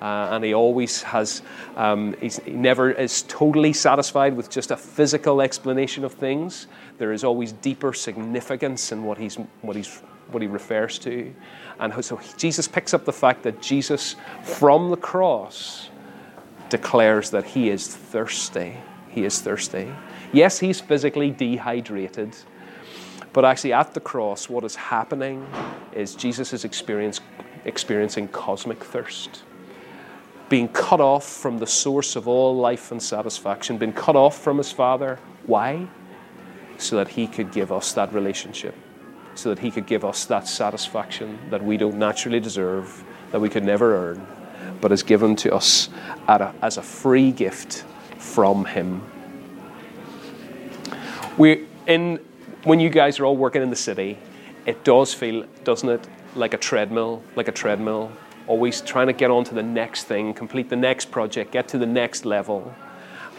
Uh, 0.02 0.30
and 0.32 0.44
he 0.44 0.54
always 0.54 1.02
has, 1.02 1.42
um, 1.76 2.16
he 2.22 2.30
never 2.52 2.92
is 2.92 3.24
totally 3.24 3.74
satisfied 3.74 4.36
with 4.36 4.50
just 4.50 4.70
a 4.72 4.78
physical 4.78 5.42
explanation 5.42 6.04
of 6.04 6.14
things. 6.14 6.68
There 7.00 7.12
is 7.12 7.24
always 7.24 7.52
deeper 7.52 7.94
significance 7.94 8.92
in 8.92 9.04
what, 9.04 9.18
he's, 9.18 9.36
what, 9.62 9.76
he's, 9.76 10.02
what 10.32 10.42
he 10.42 10.48
refers 10.48 11.00
to. 11.00 11.34
And 11.80 12.04
so 12.04 12.20
Jesus 12.38 12.68
picks 12.68 12.94
up 12.94 13.06
the 13.06 13.14
fact 13.14 13.44
that 13.44 13.62
Jesus, 13.62 14.16
from 14.44 14.90
the 14.90 14.98
cross, 14.98 15.90
declares 16.70 17.30
that 17.32 17.46
he 17.46 17.70
is 17.70 17.88
thirsty. 17.88 18.78
He 19.10 19.26
is 19.26 19.40
thirsty. 19.42 19.92
Yes, 20.34 20.60
he's 20.60 20.82
physically 20.82 21.32
dehydrated. 21.32 22.36
But 23.34 23.46
actually, 23.46 23.74
at 23.74 23.94
the 23.94 24.00
cross, 24.00 24.50
what 24.50 24.64
is 24.64 24.76
happening 24.76 25.48
is 25.94 26.16
Jesus 26.16 26.54
is 26.54 26.66
experiencing 26.66 28.28
cosmic 28.30 28.84
thirst 28.84 29.44
being 30.50 30.70
cut 30.70 31.02
off 31.02 31.26
from 31.26 31.58
the 31.58 31.68
source 31.68 32.16
of 32.16 32.26
all 32.26 32.56
life 32.56 32.92
and 32.94 33.04
satisfaction, 33.04 33.78
being 33.78 33.92
cut 33.92 34.16
off 34.16 34.38
from 34.38 34.58
his 34.58 34.72
Father. 34.72 35.20
Why? 35.46 35.86
So 36.78 36.96
that 36.96 37.10
he 37.10 37.28
could 37.28 37.52
give 37.52 37.70
us 37.70 37.92
that 37.94 38.14
relationship, 38.14 38.74
so 39.38 39.50
that 39.50 39.60
he 39.60 39.72
could 39.72 39.86
give 39.86 40.04
us 40.04 40.26
that 40.26 40.48
satisfaction 40.48 41.40
that 41.50 41.64
we 41.64 41.78
don't 41.78 41.98
naturally 41.98 42.40
deserve, 42.40 43.04
that 43.32 43.40
we 43.40 43.50
could 43.50 43.64
never 43.64 43.96
earn, 43.96 44.28
but 44.82 44.92
is 44.92 45.04
given 45.04 45.36
to 45.38 45.54
us 45.54 45.90
a, 46.28 46.54
as 46.62 46.78
a 46.78 46.82
free 46.82 47.32
gift 47.32 47.86
from 48.18 48.66
him. 48.66 49.02
We 51.38 51.68
in 51.86 52.20
when 52.64 52.80
you 52.80 52.90
guys 52.90 53.20
are 53.20 53.26
all 53.26 53.38
working 53.38 53.62
in 53.62 53.70
the 53.70 53.76
city, 53.76 54.18
it 54.66 54.84
does 54.84 55.14
feel, 55.14 55.46
doesn't 55.64 55.88
it, 55.88 56.08
like 56.36 56.54
a 56.54 56.58
treadmill, 56.58 57.24
like 57.36 57.48
a 57.48 57.52
treadmill 57.52 58.12
always 58.48 58.82
trying 58.82 59.08
to 59.08 59.14
get 59.14 59.30
on 59.30 59.44
to 59.44 59.54
the 59.54 59.64
next 59.64 60.06
thing, 60.06 60.34
complete 60.34 60.70
the 60.70 60.76
next 60.76 61.12
project, 61.12 61.52
get 61.52 61.68
to 61.68 61.78
the 61.78 61.86
next 61.86 62.26
level. 62.26 62.74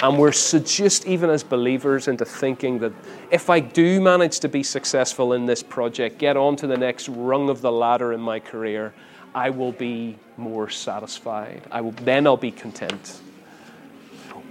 And 0.00 0.16
we're 0.16 0.32
seduced, 0.32 1.06
even 1.06 1.28
as 1.28 1.42
believers, 1.42 2.06
into 2.06 2.24
thinking 2.24 2.78
that 2.78 2.92
if 3.32 3.50
I 3.50 3.58
do 3.58 4.00
manage 4.00 4.38
to 4.40 4.48
be 4.48 4.62
successful 4.62 5.32
in 5.32 5.44
this 5.44 5.60
project, 5.62 6.18
get 6.18 6.36
on 6.36 6.54
to 6.56 6.68
the 6.68 6.76
next 6.76 7.08
rung 7.08 7.50
of 7.50 7.60
the 7.62 7.72
ladder 7.72 8.12
in 8.12 8.20
my 8.20 8.38
career, 8.38 8.94
I 9.34 9.50
will 9.50 9.72
be 9.72 10.16
more 10.36 10.70
satisfied. 10.70 11.62
I 11.72 11.80
will, 11.80 11.90
then 11.90 12.28
I'll 12.28 12.36
be 12.36 12.52
content. 12.52 13.20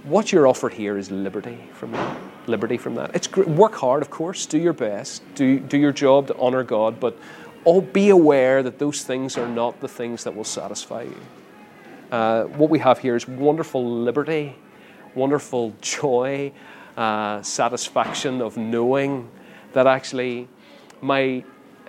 What 0.04 0.32
you're 0.32 0.46
offered 0.46 0.74
here 0.74 0.98
is 0.98 1.10
liberty 1.10 1.58
from 1.72 1.92
that. 1.92 2.18
Liberty 2.46 2.76
from 2.76 2.94
that. 2.96 3.14
It's 3.14 3.34
work 3.36 3.74
hard, 3.74 4.02
of 4.02 4.10
course. 4.10 4.44
Do 4.44 4.58
your 4.58 4.72
best. 4.72 5.22
Do 5.34 5.58
do 5.58 5.76
your 5.76 5.92
job 5.92 6.28
to 6.28 6.36
honor 6.38 6.62
God, 6.62 7.00
but 7.00 7.18
all 7.64 7.80
be 7.80 8.10
aware 8.10 8.62
that 8.62 8.78
those 8.78 9.02
things 9.02 9.36
are 9.36 9.48
not 9.48 9.80
the 9.80 9.88
things 9.88 10.24
that 10.24 10.34
will 10.34 10.44
satisfy 10.44 11.02
you. 11.02 11.20
Uh, 12.10 12.44
what 12.44 12.70
we 12.70 12.78
have 12.78 12.98
here 12.98 13.16
is 13.16 13.28
wonderful 13.28 13.84
liberty 13.84 14.54
wonderful 15.18 15.74
joy, 15.80 16.52
uh, 16.96 17.42
satisfaction 17.42 18.40
of 18.40 18.56
knowing 18.56 19.28
that 19.72 19.86
actually 19.86 20.48
my 21.02 21.44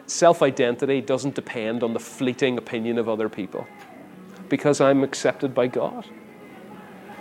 self 0.07 0.41
identity 0.41 1.01
doesn't 1.01 1.35
depend 1.35 1.83
on 1.83 1.93
the 1.93 1.99
fleeting 1.99 2.57
opinion 2.57 2.97
of 2.97 3.07
other 3.07 3.29
people 3.29 3.65
because 4.49 4.81
I'm 4.81 5.03
accepted 5.03 5.53
by 5.53 5.67
God. 5.67 6.05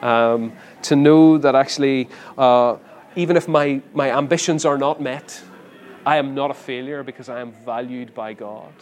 Um, 0.02 0.52
to 0.82 0.96
know 0.96 1.38
that 1.38 1.54
actually, 1.54 2.08
uh, 2.36 2.76
even 3.16 3.36
if 3.36 3.48
my, 3.48 3.82
my 3.92 4.16
ambitions 4.16 4.64
are 4.64 4.78
not 4.78 5.00
met, 5.00 5.42
I 6.06 6.16
am 6.16 6.34
not 6.34 6.50
a 6.50 6.54
failure 6.54 7.02
because 7.02 7.28
I 7.28 7.40
am 7.40 7.52
valued 7.52 8.14
by 8.14 8.32
God. 8.32 8.72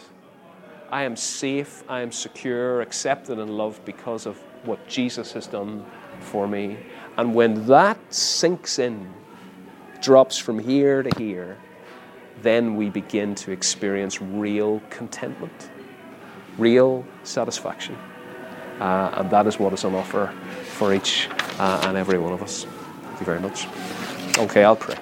I 0.89 1.03
am 1.03 1.15
safe, 1.17 1.83
I 1.89 2.01
am 2.01 2.11
secure, 2.11 2.81
accepted, 2.81 3.39
and 3.39 3.57
loved 3.57 3.83
because 3.83 4.25
of 4.25 4.37
what 4.63 4.87
Jesus 4.87 5.33
has 5.33 5.47
done 5.47 5.85
for 6.19 6.47
me. 6.47 6.77
And 7.17 7.33
when 7.33 7.65
that 7.67 7.97
sinks 8.13 8.79
in, 8.79 9.11
drops 10.01 10.37
from 10.37 10.59
here 10.59 11.03
to 11.03 11.09
here, 11.17 11.57
then 12.41 12.75
we 12.75 12.89
begin 12.89 13.33
to 13.35 13.51
experience 13.51 14.21
real 14.21 14.81
contentment, 14.89 15.71
real 16.57 17.05
satisfaction. 17.23 17.97
Uh, 18.79 19.11
and 19.15 19.29
that 19.31 19.47
is 19.47 19.57
what 19.57 19.73
is 19.73 19.83
on 19.83 19.95
offer 19.95 20.31
for 20.63 20.93
each 20.93 21.27
uh, 21.57 21.81
and 21.85 21.97
every 21.97 22.19
one 22.19 22.31
of 22.33 22.43
us. 22.43 22.65
Thank 22.65 23.19
you 23.19 23.25
very 23.25 23.39
much. 23.39 23.67
Okay, 24.37 24.63
I'll 24.63 24.75
pray. 24.75 24.95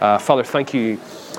Uh, 0.00 0.18
Father, 0.18 0.44
thank 0.44 0.74
you 0.74 0.98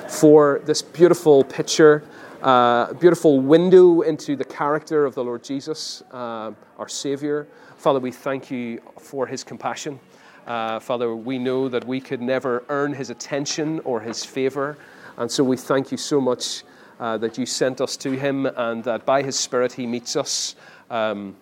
for 0.10 0.62
this 0.66 0.82
beautiful 0.82 1.44
picture, 1.44 2.04
uh, 2.42 2.94
beautiful 2.94 3.40
window 3.40 4.02
into 4.02 4.36
the 4.36 4.46
character 4.46 5.06
of 5.06 5.14
the 5.14 5.24
Lord 5.24 5.44
Jesus, 5.44 6.02
uh, 6.12 6.52
our 6.80 6.90
Savior. 6.90 7.48
Father, 7.78 8.00
we 8.00 8.12
thank 8.12 8.50
you 8.50 8.82
for 8.98 9.28
his 9.28 9.44
compassion. 9.44 10.00
Uh, 10.46 10.80
Father, 10.80 11.16
we 11.16 11.40
know 11.40 11.68
that 11.68 11.88
we 11.88 12.00
could 12.00 12.22
never 12.22 12.64
earn 12.70 12.94
his 12.94 13.10
attention 13.10 13.80
or 13.80 14.00
his 14.00 14.24
favor. 14.24 14.78
And 15.18 15.32
so 15.32 15.44
we 15.44 15.58
thank 15.58 15.92
you 15.92 15.98
so 15.98 16.22
much 16.22 16.64
uh, 17.00 17.18
that 17.18 17.38
you 17.38 17.46
sent 17.46 17.82
us 17.82 17.98
to 17.98 18.12
him 18.12 18.46
and 18.46 18.84
that 18.84 19.06
by 19.06 19.24
his 19.24 19.38
Spirit 19.38 19.74
he 19.74 19.88
meets 19.88 20.16
us 20.16 20.56
um, 20.90 21.36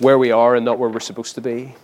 where 0.00 0.18
we 0.18 0.32
are 0.32 0.56
and 0.56 0.64
not 0.64 0.78
where 0.78 0.90
we're 0.90 1.00
supposed 1.00 1.34
to 1.36 1.40
be. 1.40 1.74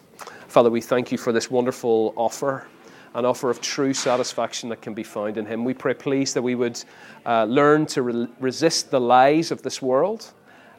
Father, 0.49 0.71
we 0.71 0.81
thank 0.81 1.11
you 1.11 1.19
for 1.19 1.33
this 1.33 1.51
wonderful 1.51 2.13
offer, 2.17 2.67
an 3.15 3.25
offer 3.25 3.49
of 3.49 3.61
true 3.61 3.95
satisfaction 3.95 4.69
that 4.69 4.83
can 4.83 4.93
be 4.93 5.03
found 5.03 5.39
in 5.39 5.47
him. 5.47 5.65
We 5.65 5.75
pray, 5.75 5.95
please, 5.95 6.35
that 6.35 6.43
we 6.43 6.55
would 6.55 6.83
uh, 7.25 7.45
learn 7.45 7.87
to 7.87 8.03
re- 8.03 8.29
resist 8.41 8.91
the 8.91 9.01
lies 9.01 9.51
of 9.51 9.63
this 9.63 9.81
world 9.81 10.33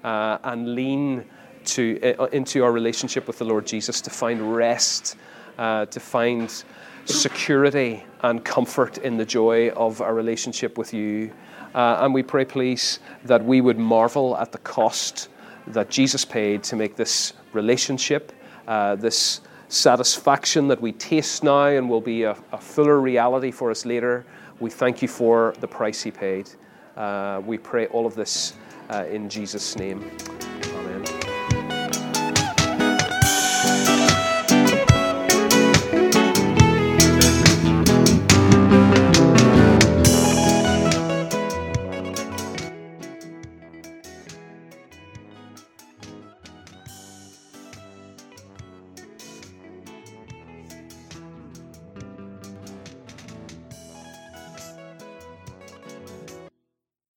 uh, 0.04 0.38
and 0.44 0.76
lean 0.76 1.26
to, 1.66 2.16
uh, 2.20 2.26
into 2.26 2.64
our 2.64 2.72
relationship 2.72 3.28
with 3.28 3.40
the 3.40 3.46
Lord 3.46 3.66
Jesus 3.66 4.02
to 4.02 4.10
find 4.10 4.56
rest 4.56 5.16
uh, 5.58 5.86
to 5.88 6.00
find 6.00 6.64
security 7.06 8.04
and 8.22 8.44
comfort 8.44 8.98
in 9.00 9.18
the 9.18 9.26
joy 9.26 9.70
of 9.70 10.02
our 10.02 10.14
relationship 10.14 10.78
with 10.78 10.94
you. 10.94 11.32
Uh, 11.74 12.00
and 12.02 12.14
we 12.14 12.24
pray, 12.24 12.46
please, 12.46 13.00
that 13.26 13.44
we 13.44 13.62
would 13.62 13.78
marvel 13.78 14.38
at 14.38 14.52
the 14.52 14.58
cost 14.60 15.30
that 15.68 15.90
Jesus 15.90 16.26
paid 16.26 16.64
to 16.64 16.76
make 16.76 16.96
this 16.96 17.34
relationship, 17.54 18.32
uh, 18.68 18.96
this 18.96 19.42
satisfaction 19.70 20.68
that 20.70 20.82
we 20.82 20.94
taste 20.94 21.44
now 21.44 21.66
and 21.66 21.90
will 21.90 22.02
be 22.02 22.24
a, 22.24 22.38
a, 22.52 22.58
fuller 22.58 23.02
reality 23.02 23.52
for 23.52 23.70
us 23.70 23.86
later. 23.86 24.26
We 24.60 24.70
thank 24.70 25.02
you 25.02 25.08
for 25.08 25.54
the 25.60 25.68
price 25.68 26.02
he 26.02 26.12
paid. 26.12 26.50
Uh, 26.96 27.42
we 27.46 27.58
pray 27.58 27.88
all 27.88 28.06
of 28.06 28.16
this 28.16 28.54
uh, 28.90 29.06
in 29.06 29.30
Jesus' 29.30 29.76
name. 29.76 30.10